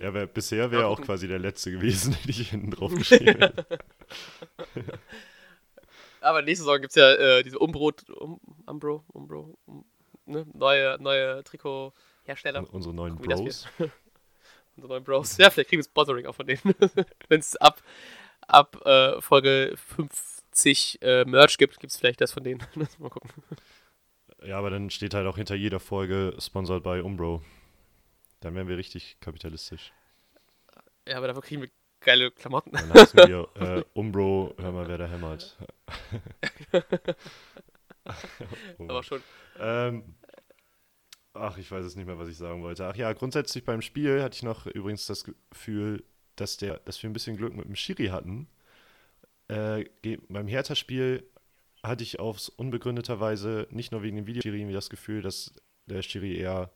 Ja, 0.00 0.12
wär, 0.14 0.26
bisher 0.26 0.70
wäre 0.70 0.86
auch 0.86 1.00
quasi 1.00 1.28
der 1.28 1.38
letzte 1.38 1.70
gewesen, 1.70 2.16
den 2.24 2.30
ich 2.30 2.50
hinten 2.50 2.70
drauf 2.70 2.94
geschrieben 2.94 3.40
hätte. 3.40 3.66
Aber 6.20 6.42
nächste 6.42 6.64
Saison 6.64 6.80
gibt 6.80 6.90
es 6.90 6.96
ja 6.96 7.12
äh, 7.12 7.42
diese 7.42 7.58
Umbro, 7.58 7.92
um, 8.18 8.40
Umbro, 8.66 9.04
Umbro, 9.12 9.56
um, 9.66 9.84
ne? 10.26 10.44
neue, 10.54 10.96
neue 11.00 11.44
Trikothersteller. 11.44 12.66
Unsere 12.72 12.94
neuen 12.94 13.16
Gucken, 13.16 13.44
Bros. 13.44 13.68
Unsere 14.76 14.92
neuen 14.92 15.04
Bros. 15.04 15.36
Ja, 15.38 15.50
vielleicht 15.50 15.68
kriegen 15.68 15.80
wir 15.80 15.84
Sponsoring 15.84 16.26
auch 16.26 16.34
von 16.34 16.46
denen. 16.46 16.60
Wenn 17.28 17.40
es 17.40 17.56
ab, 17.56 17.80
ab 18.40 18.84
äh, 18.84 19.20
Folge 19.20 19.74
50 19.76 21.00
äh, 21.02 21.24
Merch 21.24 21.58
gibt, 21.58 21.78
gibt 21.78 21.92
es 21.92 21.96
vielleicht 21.96 22.20
das 22.20 22.32
von 22.32 22.42
denen. 22.42 22.62
Mal 22.98 23.08
gucken. 23.08 23.30
Ja, 24.44 24.58
aber 24.58 24.70
dann 24.70 24.90
steht 24.90 25.14
halt 25.14 25.26
auch 25.26 25.36
hinter 25.36 25.54
jeder 25.54 25.80
Folge 25.80 26.34
sponsored 26.38 26.82
by 26.82 27.00
Umbro. 27.00 27.42
Dann 28.46 28.54
wären 28.54 28.68
wir 28.68 28.78
richtig 28.78 29.18
kapitalistisch. 29.18 29.92
Ja, 31.04 31.16
aber 31.16 31.26
dafür 31.26 31.42
kriegen 31.42 31.62
wir 31.62 31.70
geile 31.98 32.30
Klamotten. 32.30 32.70
Dann 32.70 32.94
heißen 32.94 33.28
wir 33.28 33.48
äh, 33.56 33.82
Umbro, 33.92 34.54
hör 34.56 34.70
mal, 34.70 34.86
wer 34.86 34.98
da 34.98 35.08
hämmert. 35.08 35.58
aber 38.78 39.02
schon. 39.02 39.20
Ähm, 39.58 40.14
ach, 41.34 41.58
ich 41.58 41.68
weiß 41.68 41.84
es 41.84 41.96
nicht 41.96 42.06
mehr, 42.06 42.20
was 42.20 42.28
ich 42.28 42.36
sagen 42.36 42.62
wollte. 42.62 42.86
Ach 42.86 42.94
ja, 42.94 43.12
grundsätzlich 43.14 43.64
beim 43.64 43.82
Spiel 43.82 44.22
hatte 44.22 44.36
ich 44.36 44.44
noch 44.44 44.66
übrigens 44.66 45.06
das 45.06 45.24
Gefühl, 45.24 46.04
dass, 46.36 46.56
der, 46.56 46.78
dass 46.78 47.02
wir 47.02 47.10
ein 47.10 47.14
bisschen 47.14 47.36
Glück 47.36 47.52
mit 47.52 47.64
dem 47.64 47.74
Schiri 47.74 48.06
hatten. 48.06 48.46
Äh, 49.48 49.86
beim 50.28 50.46
Hertha-Spiel 50.46 51.28
hatte 51.82 52.04
ich 52.04 52.20
aufs 52.20 52.48
unbegründeterweise 52.48 53.66
nicht 53.70 53.90
nur 53.90 54.04
wegen 54.04 54.14
dem 54.14 54.28
Videoschiri 54.28 54.72
das 54.72 54.88
Gefühl, 54.88 55.20
dass 55.20 55.52
der 55.86 56.02
Schiri 56.02 56.36
eher 56.36 56.70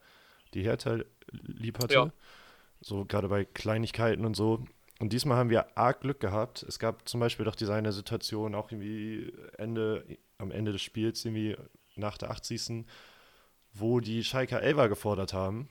die 0.55 0.63
Hertha 0.63 0.99
lieb 1.31 1.79
hatte. 1.83 1.95
Ja. 1.95 2.13
So 2.81 3.05
gerade 3.05 3.29
bei 3.29 3.45
Kleinigkeiten 3.45 4.25
und 4.25 4.35
so. 4.35 4.65
und 5.01 5.13
diesmal 5.13 5.37
haben 5.37 5.51
wir 5.51 5.77
arg 5.77 6.01
Glück 6.01 6.21
gehabt. 6.21 6.63
Es 6.63 6.79
gab 6.79 7.09
zum 7.09 7.21
Beispiel 7.21 7.45
doch 7.45 7.55
diese 7.55 7.75
eine 7.75 7.93
Situation, 7.93 8.55
auch 8.55 8.71
irgendwie 8.71 9.33
Ende, 9.59 10.05
am 10.39 10.51
Ende 10.51 10.73
des 10.73 10.83
Spiels, 10.83 11.25
irgendwie 11.25 11.57
nach 11.97 12.19
der 12.19 12.31
80. 12.31 12.85
wo 13.73 14.01
die 14.01 14.25
Schalker 14.25 14.63
Elva 14.63 14.87
gefordert 14.89 15.33
haben, 15.33 15.69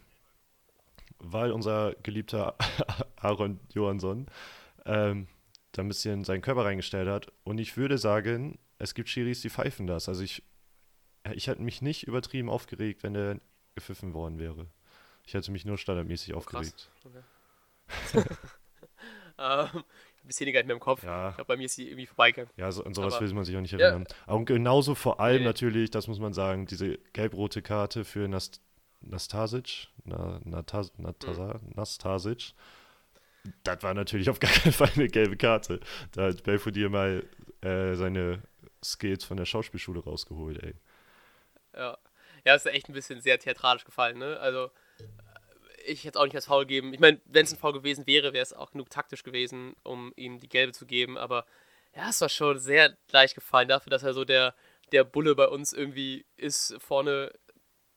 weil 1.18 1.52
unser 1.52 1.96
geliebter 2.04 2.56
Aaron 3.18 3.60
Johansson 3.74 4.28
ähm, 4.86 5.28
da 5.72 5.82
ein 5.82 5.88
bisschen 5.88 6.24
seinen 6.24 6.42
Körper 6.42 6.66
reingestellt 6.66 7.08
hat. 7.08 7.32
Und 7.44 7.58
ich 7.60 7.78
würde 7.78 7.98
sagen, 7.98 8.58
es 8.78 8.94
gibt 8.94 9.10
Schiris, 9.10 9.42
die 9.42 9.50
pfeifen 9.50 9.88
das. 9.88 10.08
Also 10.08 10.24
ich, 10.24 10.44
ich 11.34 11.48
hätte 11.48 11.62
mich 11.62 11.82
nicht 11.82 12.08
übertrieben 12.08 12.50
aufgeregt, 12.50 13.04
wenn 13.04 13.16
er 13.16 13.40
gepfiffen 13.76 14.14
worden 14.14 14.40
wäre. 14.40 14.68
Ich 15.26 15.34
hätte 15.34 15.52
mich 15.52 15.66
nur 15.66 15.78
standardmäßig 15.78 16.34
oh, 16.34 16.38
aufgeregt. 16.38 16.90
Okay. 17.06 18.24
ähm, 19.38 19.84
ein 20.24 20.28
bisschen 20.28 20.46
weniger 20.46 20.62
in 20.62 20.68
meinem 20.68 20.80
Kopf. 20.80 21.04
Ja. 21.04 21.30
Ich 21.30 21.36
glaube, 21.36 21.48
bei 21.48 21.58
mir 21.58 21.66
ist 21.66 21.76
sie 21.76 21.88
irgendwie 21.88 22.06
vorbeigegangen. 22.06 22.52
Ja, 22.58 22.72
so, 22.72 22.84
an 22.84 22.94
sowas 22.94 23.16
Aber, 23.16 23.26
will 23.26 23.34
man 23.34 23.46
sich 23.46 23.56
auch 23.56 23.62
nicht 23.62 23.74
erinnern. 23.74 24.06
Ja. 24.28 24.34
Und 24.34 24.46
genauso 24.46 24.96
vor 24.96 25.20
allem 25.20 25.40
nee. 25.40 25.46
natürlich, 25.46 25.92
das 25.92 26.08
muss 26.08 26.20
man 26.20 26.34
sagen, 26.34 26.66
diese 26.66 26.98
gelb-rote 27.14 27.62
Karte 27.62 28.06
für 28.06 28.28
Nast 28.28 28.62
Nastasic, 29.02 29.88
Na, 30.04 30.42
Natas, 30.44 30.92
Natasa, 30.98 31.60
mhm. 31.62 31.72
Nastasic. 31.76 32.54
Das 33.64 33.82
war 33.82 33.94
natürlich 33.94 34.30
auf 34.30 34.40
gar 34.40 34.52
keinen 34.52 34.74
Fall 34.74 34.92
eine 34.96 35.08
gelbe 35.08 35.38
Karte. 35.38 35.80
Da 36.12 36.24
hat 36.24 36.44
Belfodil 36.44 36.90
mal 36.90 37.26
äh, 37.62 37.96
seine 37.96 38.44
Skills 38.84 39.24
von 39.24 39.38
der 39.38 39.46
Schauspielschule 39.46 40.04
rausgeholt, 40.04 40.62
ey. 40.62 40.76
Ja. 41.74 41.98
Ja, 42.50 42.56
ist 42.56 42.66
echt 42.66 42.90
ein 42.90 42.94
bisschen 42.94 43.22
sehr 43.22 43.38
theatralisch 43.38 43.86
gefallen, 43.86 44.18
ne? 44.18 44.40
Also, 44.40 44.72
ich 45.86 46.00
hätte 46.04 46.18
es 46.18 46.20
auch 46.20 46.24
nicht 46.24 46.34
als 46.34 46.48
faul 46.48 46.66
geben. 46.66 46.96
Ich 46.96 47.00
meine, 47.00 47.22
wenn 47.26 47.46
es 47.46 47.54
ein 47.54 47.60
Foul 47.60 47.74
gewesen 47.74 48.08
wäre, 48.08 48.34
wäre 48.34 48.42
es 48.42 48.54
auch 48.54 48.72
genug 48.72 48.90
taktisch 48.90 49.22
gewesen, 49.22 49.76
um 49.84 50.12
ihm 50.16 50.40
die 50.40 50.50
gelbe 50.50 50.74
zu 50.74 50.88
geben. 50.88 51.16
Aber 51.16 51.46
ja, 51.96 52.10
es 52.10 52.20
war 52.22 52.30
schon 52.30 52.58
sehr 52.58 52.98
leicht 53.12 53.36
gefallen 53.36 53.68
dafür, 53.68 53.92
dass 53.92 54.02
er 54.02 54.16
so 54.16 54.26
der, 54.26 54.56
der 54.92 55.04
Bulle 55.04 55.36
bei 55.36 55.48
uns 55.48 55.74
irgendwie 55.74 56.26
ist. 56.38 56.76
Vorne 56.80 57.32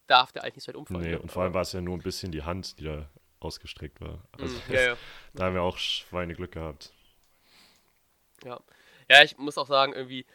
darf 0.06 0.32
der 0.32 0.44
eigentlich 0.44 0.56
nicht 0.56 0.64
so 0.64 0.68
weit 0.68 0.76
umfallen. 0.76 1.00
Nee, 1.00 1.14
und 1.14 1.32
vor 1.32 1.44
allem 1.44 1.54
war 1.54 1.62
es 1.62 1.72
ja 1.72 1.80
nur 1.80 1.96
ein 1.96 2.02
bisschen 2.02 2.30
die 2.30 2.42
Hand, 2.42 2.78
die 2.78 2.84
da 2.84 3.08
ausgestreckt 3.40 4.02
war. 4.02 4.22
Also, 4.38 4.54
mm, 4.54 4.72
ja, 4.74 4.80
ja. 4.82 4.96
da 5.32 5.44
haben 5.44 5.54
wir 5.54 5.62
auch 5.62 5.78
Schweineglück 5.78 6.52
gehabt. 6.52 6.92
Ja. 8.44 8.60
Ja, 9.08 9.22
ich 9.22 9.38
muss 9.38 9.56
auch 9.56 9.66
sagen, 9.66 9.94
irgendwie, 9.94 10.26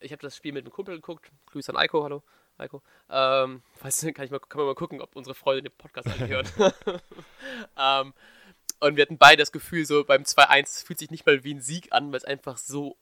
ich 0.00 0.12
habe 0.12 0.22
das 0.22 0.34
Spiel 0.34 0.52
mit 0.52 0.64
einem 0.64 0.72
Kumpel 0.72 0.94
geguckt. 0.94 1.30
Grüße 1.44 1.70
an 1.70 1.76
Eiko, 1.76 2.02
hallo. 2.02 2.22
Heiko. 2.58 2.82
Ähm, 3.10 3.62
weißt 3.80 4.02
du, 4.02 4.12
kann, 4.12 4.24
ich 4.24 4.30
mal, 4.30 4.40
kann 4.40 4.58
man 4.58 4.66
mal 4.66 4.74
gucken, 4.74 5.00
ob 5.00 5.14
unsere 5.16 5.34
Freunde 5.34 5.62
den 5.62 5.76
Podcast 5.76 6.08
anhören. 6.08 6.48
ähm, 7.78 8.14
und 8.80 8.96
wir 8.96 9.02
hatten 9.02 9.18
beide 9.18 9.38
das 9.38 9.52
Gefühl, 9.52 9.86
so 9.86 10.04
beim 10.04 10.22
2-1 10.22 10.84
fühlt 10.84 10.98
sich 10.98 11.10
nicht 11.10 11.26
mal 11.26 11.44
wie 11.44 11.54
ein 11.54 11.60
Sieg 11.60 11.92
an, 11.92 12.12
weil 12.12 12.18
es 12.18 12.24
einfach 12.24 12.58
so 12.58 12.96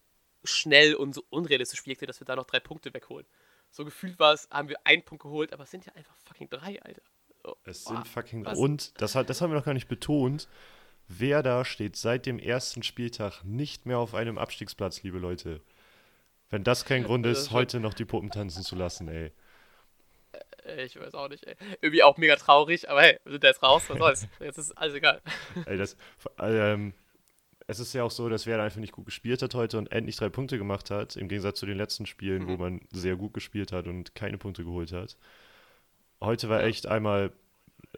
schnell 0.44 0.94
und 0.94 1.14
so 1.14 1.24
unrealistisch 1.30 1.86
wirkte, 1.86 2.06
dass 2.06 2.20
wir 2.20 2.26
da 2.26 2.36
noch 2.36 2.46
drei 2.46 2.60
Punkte 2.60 2.92
wegholen. 2.92 3.26
So 3.70 3.84
gefühlt 3.84 4.18
war 4.18 4.34
es, 4.34 4.48
haben 4.50 4.68
wir 4.68 4.78
einen 4.84 5.02
Punkt 5.02 5.22
geholt, 5.22 5.52
aber 5.52 5.64
es 5.64 5.70
sind 5.70 5.84
ja 5.86 5.92
einfach 5.94 6.16
fucking 6.18 6.48
drei, 6.48 6.80
Alter. 6.82 7.02
So, 7.42 7.56
es 7.64 7.84
sind 7.84 8.06
fucking 8.06 8.44
drei. 8.44 8.52
Und 8.54 9.00
das, 9.00 9.14
hat, 9.14 9.28
das 9.28 9.40
haben 9.40 9.50
wir 9.50 9.56
noch 9.56 9.64
gar 9.64 9.74
nicht 9.74 9.88
betont. 9.88 10.48
Wer 11.08 11.42
da 11.42 11.64
steht 11.64 11.96
seit 11.96 12.24
dem 12.24 12.38
ersten 12.38 12.82
Spieltag 12.82 13.42
nicht 13.44 13.84
mehr 13.84 13.98
auf 13.98 14.14
einem 14.14 14.38
Abstiegsplatz, 14.38 15.02
liebe 15.02 15.18
Leute. 15.18 15.60
Wenn 16.50 16.64
das 16.64 16.84
kein 16.84 17.02
Grund 17.02 17.26
ist, 17.26 17.50
heute 17.50 17.80
noch 17.80 17.94
die 17.94 18.04
Puppen 18.04 18.30
tanzen 18.30 18.62
zu 18.62 18.76
lassen, 18.76 19.08
ey. 19.08 19.32
Äh, 20.64 20.84
ich 20.84 20.98
weiß 20.98 21.14
auch 21.14 21.28
nicht, 21.28 21.46
ey. 21.46 21.56
Irgendwie 21.80 22.02
auch 22.02 22.16
mega 22.16 22.36
traurig, 22.36 22.88
aber 22.88 23.02
hey, 23.02 23.18
wir 23.24 23.32
sind 23.32 23.44
da 23.44 23.48
jetzt 23.48 23.62
raus, 23.62 23.84
was 23.88 23.98
soll's. 23.98 24.28
Jetzt 24.40 24.58
ist 24.58 24.72
alles 24.72 24.94
egal. 24.94 25.20
Ey, 25.66 25.76
das, 25.76 25.96
ähm, 26.38 26.94
es 27.66 27.80
ist 27.80 27.92
ja 27.94 28.04
auch 28.04 28.10
so, 28.10 28.28
dass 28.28 28.46
Werder 28.46 28.62
einfach 28.62 28.80
nicht 28.80 28.92
gut 28.92 29.06
gespielt 29.06 29.42
hat 29.42 29.54
heute 29.54 29.78
und 29.78 29.90
endlich 29.90 30.16
drei 30.16 30.28
Punkte 30.28 30.58
gemacht 30.58 30.90
hat, 30.90 31.16
im 31.16 31.28
Gegensatz 31.28 31.58
zu 31.58 31.66
den 31.66 31.78
letzten 31.78 32.06
Spielen, 32.06 32.44
mhm. 32.44 32.48
wo 32.48 32.56
man 32.56 32.80
sehr 32.92 33.16
gut 33.16 33.32
gespielt 33.32 33.72
hat 33.72 33.86
und 33.86 34.14
keine 34.14 34.38
Punkte 34.38 34.64
geholt 34.64 34.92
hat. 34.92 35.16
Heute 36.20 36.48
war 36.48 36.60
ja. 36.60 36.66
echt 36.66 36.86
einmal, 36.86 37.32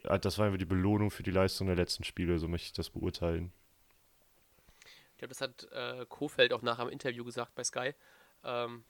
äh, 0.04 0.18
das 0.18 0.38
war 0.38 0.46
einfach 0.46 0.58
die 0.58 0.64
Belohnung 0.64 1.10
für 1.10 1.22
die 1.22 1.30
Leistung 1.30 1.66
der 1.66 1.76
letzten 1.76 2.04
Spiele, 2.04 2.38
so 2.38 2.48
möchte 2.48 2.66
ich 2.66 2.72
das 2.72 2.90
beurteilen. 2.90 3.52
Ich 5.12 5.18
glaube, 5.18 5.34
das 5.34 5.40
hat 5.40 5.66
äh, 5.72 6.04
Kofeld 6.06 6.52
auch 6.52 6.62
nachher 6.62 6.84
im 6.84 6.90
Interview 6.90 7.24
gesagt 7.24 7.54
bei 7.54 7.64
Sky, 7.64 7.94
ähm, 8.44 8.84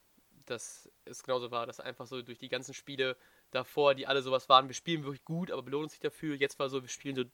dass 0.44 0.90
es 1.05 1.22
genauso 1.22 1.50
war, 1.50 1.66
dass 1.66 1.81
einfach 1.81 2.07
so 2.07 2.20
durch 2.20 2.38
die 2.38 2.48
ganzen 2.48 2.74
Spiele 2.74 3.16
davor, 3.50 3.94
die 3.94 4.06
alle 4.06 4.22
sowas 4.22 4.48
waren, 4.48 4.68
wir 4.68 4.74
spielen 4.74 5.04
wirklich 5.04 5.24
gut, 5.24 5.50
aber 5.50 5.62
belohnen 5.62 5.85
uns 5.85 5.92
nicht 5.92 6.04
dafür. 6.04 6.35
Jetzt 6.35 6.59
war 6.59 6.68
so, 6.68 6.82
wir 6.82 6.88
spielen 6.88 7.16
so, 7.16 7.24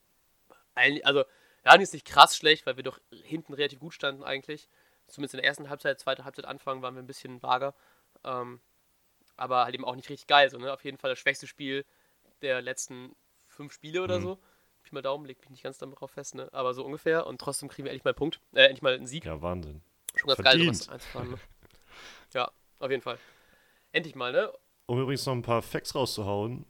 also 0.74 1.24
wir 1.62 1.72
haben 1.72 1.80
jetzt 1.80 1.92
nicht 1.92 2.06
krass 2.06 2.36
schlecht, 2.36 2.66
weil 2.66 2.76
wir 2.76 2.82
doch 2.82 3.00
hinten 3.10 3.54
relativ 3.54 3.80
gut 3.80 3.94
standen 3.94 4.22
eigentlich. 4.22 4.68
Zumindest 5.06 5.34
in 5.34 5.38
der 5.38 5.46
ersten 5.46 5.68
Halbzeit, 5.68 6.00
zweite 6.00 6.24
Halbzeit 6.24 6.44
Anfang 6.44 6.82
waren 6.82 6.94
wir 6.94 7.02
ein 7.02 7.06
bisschen 7.06 7.42
vager. 7.42 7.74
Ähm, 8.24 8.60
aber 9.36 9.64
halt 9.64 9.74
eben 9.74 9.84
auch 9.84 9.96
nicht 9.96 10.08
richtig 10.08 10.26
geil. 10.26 10.50
So, 10.50 10.58
ne? 10.58 10.72
Auf 10.72 10.84
jeden 10.84 10.98
Fall 10.98 11.10
das 11.10 11.18
schwächste 11.18 11.46
Spiel 11.46 11.84
der 12.40 12.62
letzten 12.62 13.14
fünf 13.46 13.72
Spiele 13.72 14.02
oder 14.02 14.18
mhm. 14.18 14.22
so. 14.22 14.38
Pi 14.82 14.94
mal 14.94 15.02
Daumen, 15.02 15.26
leg 15.26 15.38
mich 15.40 15.50
nicht 15.50 15.62
ganz 15.62 15.78
darauf 15.78 16.10
fest, 16.10 16.34
ne? 16.34 16.48
Aber 16.52 16.74
so 16.74 16.84
ungefähr. 16.84 17.26
Und 17.26 17.40
trotzdem 17.40 17.68
kriegen 17.68 17.84
wir 17.84 17.92
endlich 17.92 18.04
mal 18.04 18.10
einen 18.10 18.16
Punkt. 18.16 18.40
Äh, 18.52 18.64
endlich 18.64 18.82
mal 18.82 18.94
einen 18.94 19.06
Sieg. 19.06 19.24
Ja, 19.24 19.40
Wahnsinn. 19.40 19.80
Schon 20.16 20.28
ganz 20.28 20.40
Verdient. 20.40 20.66
geil, 20.66 20.74
sowas 20.74 20.88
einzufahren, 20.88 21.30
ne? 21.30 21.38
Ja, 22.34 22.50
auf 22.78 22.90
jeden 22.90 23.02
Fall. 23.02 23.18
Endlich 23.92 24.14
mal, 24.14 24.32
ne? 24.32 24.52
Um 24.86 25.00
übrigens 25.00 25.24
noch 25.26 25.34
ein 25.34 25.42
paar 25.42 25.62
Facts 25.62 25.94
rauszuhauen. 25.94 26.66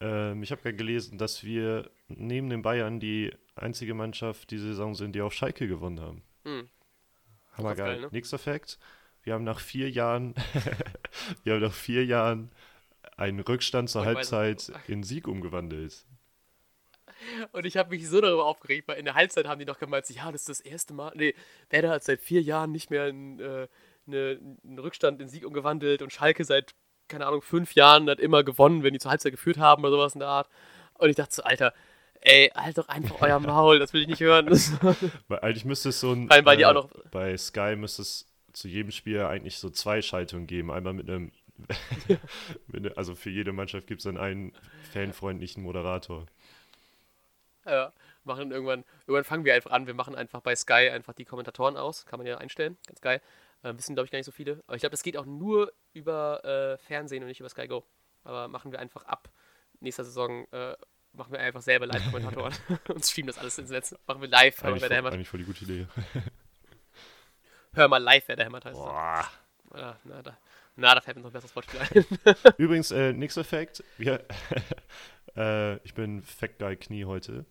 Ähm, 0.00 0.42
ich 0.42 0.50
habe 0.50 0.62
gerade 0.62 0.76
gelesen, 0.76 1.18
dass 1.18 1.44
wir 1.44 1.90
neben 2.08 2.48
den 2.50 2.62
Bayern 2.62 3.00
die 3.00 3.32
einzige 3.54 3.94
Mannschaft 3.94 4.50
diese 4.50 4.68
Saison 4.68 4.94
sind, 4.94 5.14
die 5.14 5.20
auf 5.20 5.32
Schalke 5.32 5.68
gewonnen 5.68 6.00
haben. 6.00 6.22
Mhm. 6.44 6.68
Hammergeil. 7.52 7.92
Geil, 7.92 8.00
ne? 8.00 8.08
Nächster 8.12 8.38
Fact. 8.38 8.78
Wir 9.22 9.34
haben 9.34 9.44
nach 9.44 9.60
vier 9.60 9.90
Jahren, 9.90 10.34
wir 11.44 11.54
haben 11.54 11.60
nach 11.60 11.74
vier 11.74 12.04
Jahren 12.04 12.50
einen 13.16 13.40
Rückstand 13.40 13.90
zur 13.90 14.06
Halbzeit 14.06 14.72
in 14.88 15.02
Sieg 15.02 15.28
umgewandelt. 15.28 16.06
Und 17.52 17.66
ich 17.66 17.76
habe 17.76 17.90
mich 17.90 18.08
so 18.08 18.22
darüber 18.22 18.46
aufgeregt, 18.46 18.88
weil 18.88 18.98
in 18.98 19.04
der 19.04 19.14
Halbzeit 19.14 19.46
haben 19.46 19.58
die 19.58 19.66
noch 19.66 19.78
gemeint, 19.78 20.08
ja, 20.08 20.32
das 20.32 20.42
ist 20.42 20.48
das 20.48 20.60
erste 20.60 20.94
Mal. 20.94 21.12
Nee, 21.14 21.34
Werder 21.68 21.90
hat 21.90 22.04
seit 22.04 22.20
vier 22.20 22.40
Jahren 22.40 22.72
nicht 22.72 22.90
mehr 22.90 23.04
einen, 23.04 23.38
äh, 23.38 23.68
eine, 24.06 24.56
einen 24.64 24.78
Rückstand 24.78 25.20
in 25.20 25.28
Sieg 25.28 25.44
umgewandelt 25.44 26.00
und 26.00 26.12
Schalke 26.12 26.44
seit 26.44 26.74
keine 27.10 27.26
Ahnung, 27.26 27.42
fünf 27.42 27.74
Jahren 27.74 28.08
hat 28.08 28.20
immer 28.20 28.42
gewonnen, 28.42 28.82
wenn 28.82 28.94
die 28.94 28.98
zur 28.98 29.10
Halbzeit 29.10 29.32
geführt 29.32 29.58
haben 29.58 29.82
oder 29.82 29.92
sowas 29.92 30.14
in 30.14 30.20
der 30.20 30.28
Art. 30.28 30.48
Und 30.94 31.10
ich 31.10 31.16
dachte 31.16 31.34
so, 31.34 31.42
Alter, 31.42 31.74
ey, 32.20 32.50
halt 32.54 32.78
doch 32.78 32.88
einfach 32.88 33.20
euer 33.20 33.38
Maul, 33.40 33.78
das 33.78 33.92
will 33.92 34.02
ich 34.02 34.08
nicht 34.08 34.20
hören. 34.20 34.48
weil 35.28 35.40
eigentlich 35.40 35.64
müsste 35.64 35.90
es 35.90 36.00
so 36.00 36.12
ein. 36.12 36.30
Weil, 36.30 36.44
weil 36.44 36.58
noch 36.72 36.88
bei 37.10 37.36
Sky 37.36 37.76
müsste 37.76 38.02
es 38.02 38.26
zu 38.52 38.68
jedem 38.68 38.90
Spiel 38.90 39.20
eigentlich 39.20 39.58
so 39.58 39.70
zwei 39.70 40.00
Schaltungen 40.02 40.46
geben. 40.46 40.70
Einmal 40.70 40.94
mit 40.94 41.08
einem. 41.08 41.32
Ne, 42.68 42.90
also 42.96 43.14
für 43.14 43.28
jede 43.28 43.52
Mannschaft 43.52 43.86
gibt 43.86 44.00
es 44.00 44.04
dann 44.04 44.16
einen 44.16 44.54
fanfreundlichen 44.92 45.62
Moderator. 45.62 46.24
Ja, 47.66 47.92
machen 48.24 48.50
irgendwann, 48.50 48.84
irgendwann 49.06 49.24
fangen 49.24 49.44
wir 49.44 49.54
einfach 49.54 49.70
an, 49.70 49.86
wir 49.86 49.92
machen 49.92 50.14
einfach 50.14 50.40
bei 50.40 50.56
Sky 50.56 50.88
einfach 50.88 51.12
die 51.12 51.26
Kommentatoren 51.26 51.76
aus, 51.76 52.06
kann 52.06 52.18
man 52.18 52.26
ja 52.26 52.38
einstellen, 52.38 52.78
ganz 52.86 53.02
geil. 53.02 53.20
Äh, 53.62 53.76
wissen, 53.76 53.94
glaube 53.94 54.06
ich, 54.06 54.10
gar 54.10 54.18
nicht 54.18 54.26
so 54.26 54.32
viele. 54.32 54.62
Aber 54.66 54.76
ich 54.76 54.80
glaube, 54.80 54.92
das 54.92 55.02
geht 55.02 55.16
auch 55.16 55.26
nur 55.26 55.72
über 55.92 56.44
äh, 56.44 56.78
Fernsehen 56.78 57.22
und 57.22 57.28
nicht 57.28 57.40
über 57.40 57.48
Sky 57.48 57.66
Go. 57.68 57.84
Aber 58.24 58.48
machen 58.48 58.72
wir 58.72 58.78
einfach 58.78 59.04
ab 59.04 59.30
nächster 59.80 60.04
Saison, 60.04 60.46
äh, 60.52 60.76
machen 61.12 61.32
wir 61.32 61.40
einfach 61.40 61.62
selber 61.62 61.86
Live-Kommentatoren 61.86 62.54
und 62.88 63.04
streamen 63.04 63.28
das 63.28 63.38
alles 63.38 63.58
ins 63.58 63.70
Netz. 63.70 63.94
Machen 64.06 64.20
wir 64.22 64.28
live, 64.28 64.62
eigentlich, 64.64 64.82
wer 64.82 64.88
der 64.88 65.04
Eigentlich 65.04 65.28
voll 65.28 65.40
die 65.40 65.46
gute 65.46 65.64
Idee. 65.64 65.86
Hör 67.72 67.88
mal 67.88 68.02
live, 68.02 68.24
wer 68.26 68.36
der 68.36 68.46
hämmert 68.46 68.64
heißt. 68.64 68.74
Boah. 68.76 69.26
Na, 69.72 69.96
na, 70.02 70.22
da, 70.22 70.36
na, 70.74 70.94
da 70.94 71.00
fällt 71.00 71.16
mir 71.16 71.22
noch 71.22 71.30
ein 71.30 71.32
besseres 71.32 71.54
Wortspiel 71.54 71.80
ein. 71.80 72.34
Übrigens, 72.58 72.90
äh, 72.90 73.12
nächster 73.12 73.44
Fact. 73.44 73.84
Wir, 73.98 74.24
äh, 75.36 75.76
ich 75.84 75.94
bin 75.94 76.22
Fact 76.22 76.58
Guy 76.58 76.76
Knie 76.76 77.04
heute. 77.04 77.46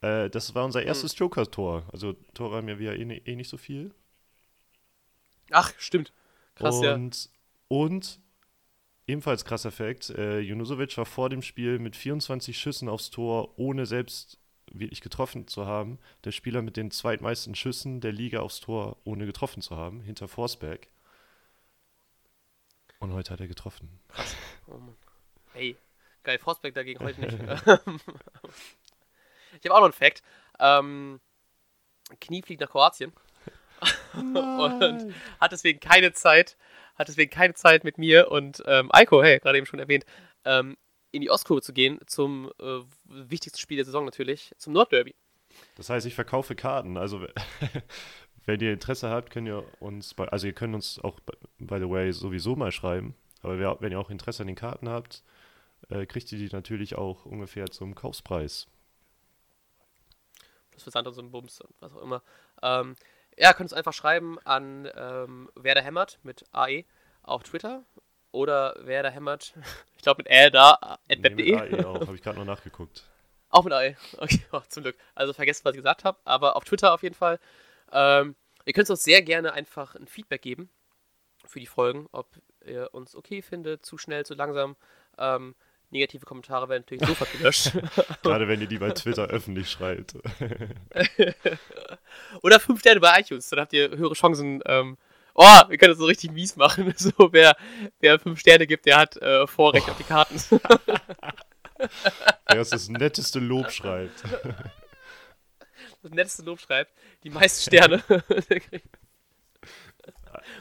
Äh, 0.00 0.30
das 0.30 0.54
war 0.54 0.64
unser 0.64 0.80
hm. 0.80 0.88
erstes 0.88 1.12
hm. 1.12 1.18
Joker-Tor. 1.18 1.84
Also 1.92 2.14
Tore 2.32 2.56
haben 2.56 2.68
ja 2.68 2.78
wir 2.78 2.92
eh, 2.92 3.02
eh 3.02 3.36
nicht 3.36 3.50
so 3.50 3.58
viel. 3.58 3.94
Ach, 5.52 5.72
stimmt. 5.78 6.12
Krass, 6.54 6.76
und, 6.76 7.24
ja. 7.24 7.30
Und 7.68 8.20
ebenfalls 9.06 9.44
krasser 9.44 9.70
Fakt, 9.70 10.10
äh, 10.10 10.40
Junusovic 10.40 10.96
war 10.96 11.06
vor 11.06 11.28
dem 11.28 11.42
Spiel 11.42 11.78
mit 11.78 11.96
24 11.96 12.58
Schüssen 12.58 12.88
aufs 12.88 13.10
Tor, 13.10 13.58
ohne 13.58 13.86
selbst 13.86 14.38
wirklich 14.70 15.00
getroffen 15.00 15.46
zu 15.48 15.66
haben. 15.66 15.98
Der 16.24 16.32
Spieler 16.32 16.62
mit 16.62 16.76
den 16.76 16.90
zweitmeisten 16.90 17.54
Schüssen 17.54 18.00
der 18.00 18.12
Liga 18.12 18.40
aufs 18.40 18.60
Tor, 18.60 18.96
ohne 19.04 19.26
getroffen 19.26 19.62
zu 19.62 19.76
haben, 19.76 20.00
hinter 20.00 20.28
Forsberg. 20.28 20.88
Und 22.98 23.12
heute 23.12 23.32
hat 23.32 23.40
er 23.40 23.48
getroffen. 23.48 24.00
Krass. 24.08 24.36
Oh 24.68 24.78
Mann. 24.78 24.96
Hey, 25.54 25.76
geil, 26.22 26.38
Forsberg 26.38 26.72
dagegen 26.72 27.00
heute 27.00 27.20
nicht. 27.20 27.32
ich 29.60 29.64
habe 29.64 29.74
auch 29.74 29.80
noch 29.80 29.84
einen 29.84 29.92
Fakt. 29.92 30.22
Ähm, 30.60 31.20
Knie 32.20 32.42
fliegt 32.42 32.60
nach 32.60 32.70
Kroatien. 32.70 33.12
und 34.14 35.14
hat 35.40 35.52
deswegen 35.52 35.80
keine 35.80 36.12
Zeit, 36.12 36.56
hat 36.96 37.08
deswegen 37.08 37.30
keine 37.30 37.54
Zeit 37.54 37.84
mit 37.84 37.98
mir 37.98 38.30
und 38.30 38.62
ähm, 38.66 38.90
Eiko, 38.92 39.22
hey, 39.22 39.38
gerade 39.38 39.58
eben 39.58 39.66
schon 39.66 39.80
erwähnt, 39.80 40.04
ähm, 40.44 40.76
in 41.10 41.20
die 41.20 41.30
Ostkurve 41.30 41.62
zu 41.62 41.72
gehen 41.72 42.00
zum 42.06 42.50
äh, 42.60 42.80
wichtigsten 43.04 43.58
Spiel 43.58 43.76
der 43.76 43.84
Saison 43.84 44.04
natürlich, 44.04 44.52
zum 44.58 44.72
Nordderby. 44.72 45.14
Das 45.76 45.90
heißt, 45.90 46.06
ich 46.06 46.14
verkaufe 46.14 46.54
Karten. 46.54 46.96
Also, 46.96 47.26
wenn 48.46 48.60
ihr 48.60 48.72
Interesse 48.72 49.10
habt, 49.10 49.30
könnt 49.30 49.46
ihr 49.46 49.64
uns, 49.80 50.14
bei, 50.14 50.26
also 50.28 50.46
ihr 50.46 50.54
könnt 50.54 50.74
uns 50.74 50.98
auch, 50.98 51.20
by 51.58 51.78
the 51.78 51.88
way, 51.88 52.12
sowieso 52.12 52.56
mal 52.56 52.72
schreiben. 52.72 53.14
Aber 53.42 53.80
wenn 53.80 53.92
ihr 53.92 53.98
auch 53.98 54.10
Interesse 54.10 54.42
an 54.42 54.46
den 54.46 54.56
Karten 54.56 54.88
habt, 54.88 55.22
äh, 55.90 56.06
kriegt 56.06 56.30
ihr 56.32 56.38
die 56.38 56.54
natürlich 56.54 56.96
auch 56.96 57.26
ungefähr 57.26 57.70
zum 57.70 57.94
Kaufspreis. 57.94 58.68
Das 60.72 60.84
für 60.84 60.98
andere 60.98 61.14
so 61.14 61.20
ein 61.20 61.30
Bums 61.30 61.60
und 61.60 61.74
was 61.80 61.92
auch 61.92 62.02
immer. 62.02 62.22
Ähm, 62.62 62.96
ja, 63.36 63.52
könnt 63.52 63.70
uns 63.70 63.72
einfach 63.72 63.92
schreiben 63.92 64.38
an 64.44 64.88
ähm, 64.94 65.50
Werder 65.54 65.82
Hämmert 65.82 66.18
mit 66.22 66.44
AE 66.52 66.84
auf 67.22 67.42
Twitter 67.42 67.84
oder 68.30 68.74
Werder 68.80 69.10
Hämmert, 69.10 69.54
ich 69.96 70.02
glaube 70.02 70.22
mit 70.22 70.30
Ä 70.30 70.50
da, 70.50 70.72
at 70.82 71.00
nee, 71.08 71.22
web.de. 71.22 71.56
AE 71.56 71.86
auch, 71.86 72.00
habe 72.00 72.14
ich 72.14 72.22
gerade 72.22 72.38
noch 72.38 72.46
nachgeguckt. 72.46 73.04
Auch 73.54 73.64
mit 73.64 73.74
AE, 73.74 73.96
okay, 74.16 74.40
oh, 74.52 74.62
zum 74.66 74.82
Glück. 74.82 74.96
Also 75.14 75.34
vergesst, 75.34 75.62
was 75.66 75.72
ich 75.72 75.76
gesagt 75.80 76.04
habe, 76.04 76.18
aber 76.24 76.56
auf 76.56 76.64
Twitter 76.64 76.94
auf 76.94 77.02
jeden 77.02 77.14
Fall. 77.14 77.38
Ähm, 77.92 78.34
ihr 78.64 78.72
könnt 78.72 78.88
uns 78.88 79.04
sehr 79.04 79.20
gerne 79.20 79.52
einfach 79.52 79.94
ein 79.94 80.06
Feedback 80.06 80.40
geben 80.40 80.70
für 81.44 81.60
die 81.60 81.66
Folgen, 81.66 82.08
ob 82.12 82.28
ihr 82.64 82.88
uns 82.92 83.14
okay 83.14 83.42
findet, 83.42 83.84
zu 83.84 83.98
schnell, 83.98 84.24
zu 84.24 84.32
langsam. 84.32 84.74
Ähm, 85.18 85.54
negative 85.92 86.26
Kommentare 86.26 86.68
werden 86.68 86.82
natürlich 86.82 87.06
sofort 87.06 87.30
gelöscht. 87.38 87.70
Gerade 88.22 88.48
wenn 88.48 88.60
ihr 88.60 88.66
die 88.66 88.78
bei 88.78 88.90
Twitter 88.90 89.28
öffentlich 89.28 89.70
schreibt. 89.70 90.12
Oder 92.42 92.58
fünf 92.58 92.80
Sterne 92.80 93.00
bei 93.00 93.20
iTunes, 93.20 93.48
dann 93.48 93.60
habt 93.60 93.72
ihr 93.72 93.90
höhere 93.90 94.14
Chancen. 94.14 94.60
Ähm, 94.66 94.98
oh, 95.34 95.60
wir 95.68 95.78
können 95.78 95.92
das 95.92 95.98
so 95.98 96.06
richtig 96.06 96.32
mies 96.32 96.56
machen. 96.56 96.92
So, 96.96 97.32
wer, 97.32 97.56
wer 98.00 98.18
fünf 98.18 98.40
Sterne 98.40 98.66
gibt, 98.66 98.86
der 98.86 98.98
hat 98.98 99.16
äh, 99.18 99.46
Vorrecht 99.46 99.86
oh. 99.88 99.92
auf 99.92 99.98
die 99.98 100.04
Karten. 100.04 100.34
wer 102.48 102.64
das 102.64 102.88
netteste 102.88 103.38
Lob 103.38 103.70
schreibt. 103.70 104.24
Das 106.02 106.10
netteste 106.10 106.42
Lob 106.42 106.60
schreibt, 106.60 106.92
die 107.22 107.30
meisten 107.30 107.70
Sterne. 107.70 108.02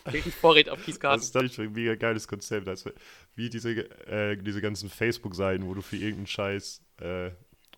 Wirklich 0.06 0.36
Vorräte 0.36 0.72
auf 0.72 0.84
Kieskarten. 0.84 1.20
Das 1.20 1.28
ist 1.28 1.34
natürlich 1.34 1.60
ein 1.60 1.74
mega 1.74 1.96
geiles 1.96 2.28
Konzept. 2.28 2.68
Also, 2.68 2.92
wie 3.36 3.50
diese, 3.50 3.72
äh, 4.08 4.38
diese 4.38 4.62
ganzen 4.62 4.90
Facebook-Seiten, 4.90 5.68
wo 5.68 5.74
du 5.74 5.82
für 5.82 5.96
irgendeinen 5.96 6.28
Scheiß 6.28 6.82
äh, 7.00 7.32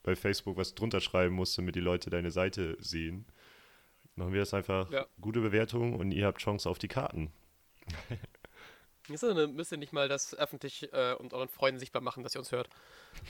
bei 0.03 0.15
Facebook 0.15 0.57
was 0.57 0.75
drunter 0.75 1.01
schreiben 1.01 1.35
musst, 1.35 1.57
damit 1.57 1.75
die 1.75 1.79
Leute 1.79 2.09
deine 2.09 2.31
Seite 2.31 2.77
sehen. 2.79 3.25
Machen 4.15 4.33
wir 4.33 4.41
das 4.41 4.53
einfach 4.53 4.91
ja. 4.91 5.05
gute 5.19 5.39
Bewertung 5.39 5.95
und 5.95 6.11
ihr 6.11 6.25
habt 6.25 6.41
Chance 6.41 6.69
auf 6.69 6.77
die 6.77 6.87
Karten. 6.87 7.31
Dann 9.07 9.55
müsst 9.55 9.71
ihr 9.71 9.77
nicht 9.77 9.91
mal 9.91 10.07
das 10.07 10.33
öffentlich 10.35 10.91
äh, 10.93 11.13
und 11.13 11.33
euren 11.33 11.49
Freunden 11.49 11.79
sichtbar 11.79 12.01
machen, 12.01 12.23
dass 12.23 12.35
ihr 12.35 12.39
uns 12.39 12.51
hört. 12.51 12.69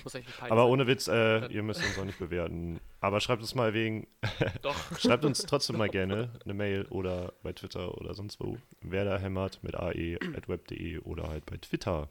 Muss 0.03 0.13
echt 0.13 0.27
Aber 0.41 0.67
ohne 0.67 0.85
Witz, 0.85 1.07
äh, 1.07 1.47
ihr 1.47 1.63
müsst 1.63 1.83
uns 1.83 1.97
auch 1.97 2.05
nicht 2.05 2.19
bewerten. 2.19 2.79
Aber 2.99 3.19
schreibt 3.19 3.41
uns 3.41 3.55
mal 3.55 3.73
wegen. 3.73 4.07
Doch. 4.61 4.75
schreibt 4.99 5.25
uns 5.25 5.39
trotzdem 5.39 5.77
mal 5.77 5.89
gerne 5.89 6.31
eine 6.43 6.53
Mail 6.53 6.85
oder 6.85 7.33
bei 7.41 7.53
Twitter 7.53 7.97
oder 7.97 8.13
sonst 8.13 8.39
wo. 8.39 8.57
Wer 8.81 9.05
da 9.05 9.17
hämmert 9.17 9.63
mit 9.63 9.75
ae.web.de 9.75 10.99
oder 10.99 11.29
halt 11.29 11.45
bei 11.47 11.57
Twitter. 11.57 12.09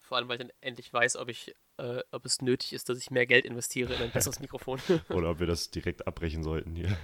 Vor 0.00 0.18
allem, 0.18 0.28
weil 0.28 0.36
ich 0.36 0.46
dann 0.46 0.52
endlich 0.60 0.92
weiß, 0.92 1.16
ob 1.16 1.30
ich, 1.30 1.54
äh, 1.78 2.02
ob 2.10 2.26
es 2.26 2.42
nötig 2.42 2.74
ist, 2.74 2.90
dass 2.90 2.98
ich 2.98 3.10
mehr 3.10 3.26
Geld 3.26 3.46
investiere 3.46 3.94
in 3.94 4.02
ein 4.02 4.10
besseres 4.10 4.40
Mikrofon. 4.40 4.78
oder 5.08 5.30
ob 5.30 5.40
wir 5.40 5.46
das 5.46 5.70
direkt 5.70 6.06
abbrechen 6.06 6.42
sollten 6.42 6.74
hier. 6.74 6.94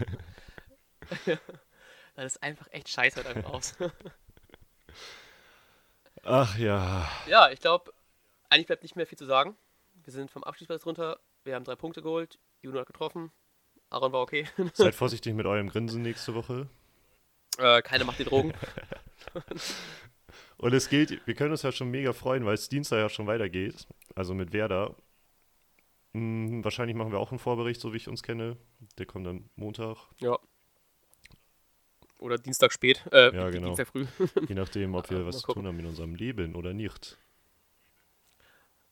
Das 2.18 2.34
ist 2.34 2.42
einfach 2.42 2.66
echt 2.72 2.88
scheiße 2.88 3.22
halt 3.22 3.28
einfach 3.28 3.52
aus. 3.52 3.76
Ach 6.24 6.58
ja. 6.58 7.08
Ja, 7.28 7.48
ich 7.50 7.60
glaube, 7.60 7.92
eigentlich 8.50 8.66
bleibt 8.66 8.82
nicht 8.82 8.96
mehr 8.96 9.06
viel 9.06 9.16
zu 9.16 9.24
sagen. 9.24 9.56
Wir 10.02 10.12
sind 10.12 10.28
vom 10.28 10.42
Abschlussplatz 10.42 10.84
runter. 10.84 11.20
Wir 11.44 11.54
haben 11.54 11.62
drei 11.62 11.76
Punkte 11.76 12.02
geholt. 12.02 12.40
Juno 12.60 12.80
hat 12.80 12.88
getroffen. 12.88 13.30
Aaron 13.90 14.12
war 14.12 14.22
okay. 14.22 14.48
Seid 14.74 14.96
vorsichtig 14.96 15.32
mit 15.34 15.46
eurem 15.46 15.68
Grinsen 15.68 16.02
nächste 16.02 16.34
Woche. 16.34 16.68
Äh, 17.56 17.82
keine 17.82 18.04
macht 18.04 18.18
die 18.18 18.24
Drogen. 18.24 18.52
Und 20.56 20.74
es 20.74 20.88
geht, 20.88 21.24
wir 21.24 21.34
können 21.34 21.52
uns 21.52 21.62
ja 21.62 21.70
schon 21.70 21.88
mega 21.88 22.12
freuen, 22.12 22.44
weil 22.44 22.54
es 22.54 22.68
Dienstag 22.68 22.98
ja 22.98 23.08
schon 23.08 23.28
weitergeht. 23.28 23.86
Also 24.16 24.34
mit 24.34 24.52
Werder. 24.52 24.96
Hm, 26.14 26.64
wahrscheinlich 26.64 26.96
machen 26.96 27.12
wir 27.12 27.20
auch 27.20 27.30
einen 27.30 27.38
Vorbericht, 27.38 27.80
so 27.80 27.92
wie 27.92 27.98
ich 27.98 28.08
uns 28.08 28.24
kenne. 28.24 28.56
Der 28.98 29.06
kommt 29.06 29.24
dann 29.24 29.48
Montag. 29.54 29.98
Ja. 30.18 30.36
Oder 32.18 32.36
Dienstag 32.36 32.72
spät. 32.72 33.04
Äh, 33.12 33.34
ja, 33.34 33.50
genau. 33.50 33.68
Dienstag 33.68 33.88
früh. 33.88 34.06
Je 34.48 34.54
nachdem, 34.54 34.94
ob 34.94 35.08
wir 35.10 35.26
was 35.26 35.38
zu 35.38 35.52
tun 35.52 35.66
haben 35.66 35.78
in 35.78 35.86
unserem 35.86 36.14
Leben 36.14 36.54
oder 36.54 36.72
nicht. 36.72 37.16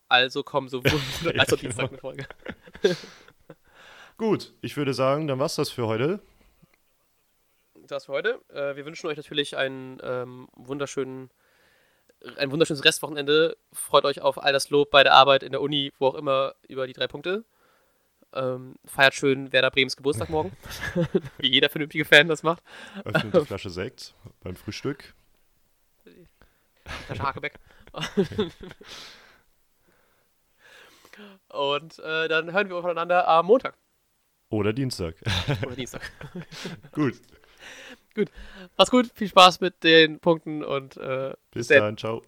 Also 0.09 0.43
kommen 0.45 0.69
sowohl 0.69 0.93
ja, 1.23 1.41
als 1.41 1.53
auch 1.53 1.59
genau. 1.59 1.61
Dienstag 1.61 1.89
eine 1.89 1.99
Folge. 1.99 2.27
Gut, 4.17 4.55
ich 4.63 4.77
würde 4.77 4.95
sagen, 4.95 5.27
dann 5.27 5.39
war's 5.39 5.57
das 5.57 5.71
für 5.71 5.87
heute. 5.87 6.21
Das 7.75 8.07
für 8.07 8.13
heute. 8.13 8.41
Äh, 8.49 8.77
wir 8.77 8.87
wünschen 8.87 9.09
euch 9.09 9.17
natürlich 9.17 9.57
einen 9.57 9.99
ähm, 10.03 10.49
wunderschönen, 10.55 11.31
ein 12.37 12.51
wunderschönes 12.51 12.85
Restwochenende. 12.85 13.57
Freut 13.73 14.05
euch 14.05 14.21
auf 14.21 14.43
all 14.43 14.53
das 14.53 14.71
Lob 14.71 14.91
bei 14.91 15.03
der 15.03 15.15
Arbeit 15.15 15.43
in 15.43 15.51
der 15.51 15.61
Uni, 15.61 15.93
wo 15.99 16.07
auch 16.07 16.15
immer, 16.15 16.55
über 16.69 16.87
die 16.87 16.93
drei 16.93 17.09
Punkte. 17.09 17.45
Ähm, 18.37 18.77
feiert 18.85 19.15
schön 19.15 19.53
Werder 19.53 19.71
Brems 19.71 19.97
Geburtstag 19.97 20.29
morgen. 20.29 20.53
Wie 21.39 21.49
jeder 21.49 21.69
vernünftige 21.71 22.05
Fan 22.05 22.29
das 22.29 22.43
macht. 22.43 22.63
Öffnet 23.05 23.35
die 23.35 23.41
Flasche 23.47 23.71
Sekt 23.71 24.15
beim 24.41 24.57
Frühstück. 24.57 25.15
Flasche 27.07 27.23
Hakebeck. 27.23 27.59
Und 31.49 31.99
äh, 32.01 32.29
dann 32.29 32.53
hören 32.53 32.69
wir 32.69 32.83
voneinander 32.83 33.27
am 33.27 33.47
Montag. 33.47 33.79
Oder 34.51 34.75
Dienstag. 34.75 35.17
Oder 35.65 35.75
Dienstag. 35.75 36.03
gut. 36.93 37.15
Gut. 38.15 38.31
Mach's 38.77 38.91
gut. 38.91 39.11
Viel 39.15 39.29
Spaß 39.29 39.61
mit 39.61 39.83
den 39.83 40.21
Punkten 40.21 40.63
und 40.63 40.97
äh, 40.99 41.35
bis 41.51 41.69
dann. 41.69 41.97
Ciao. 41.97 42.23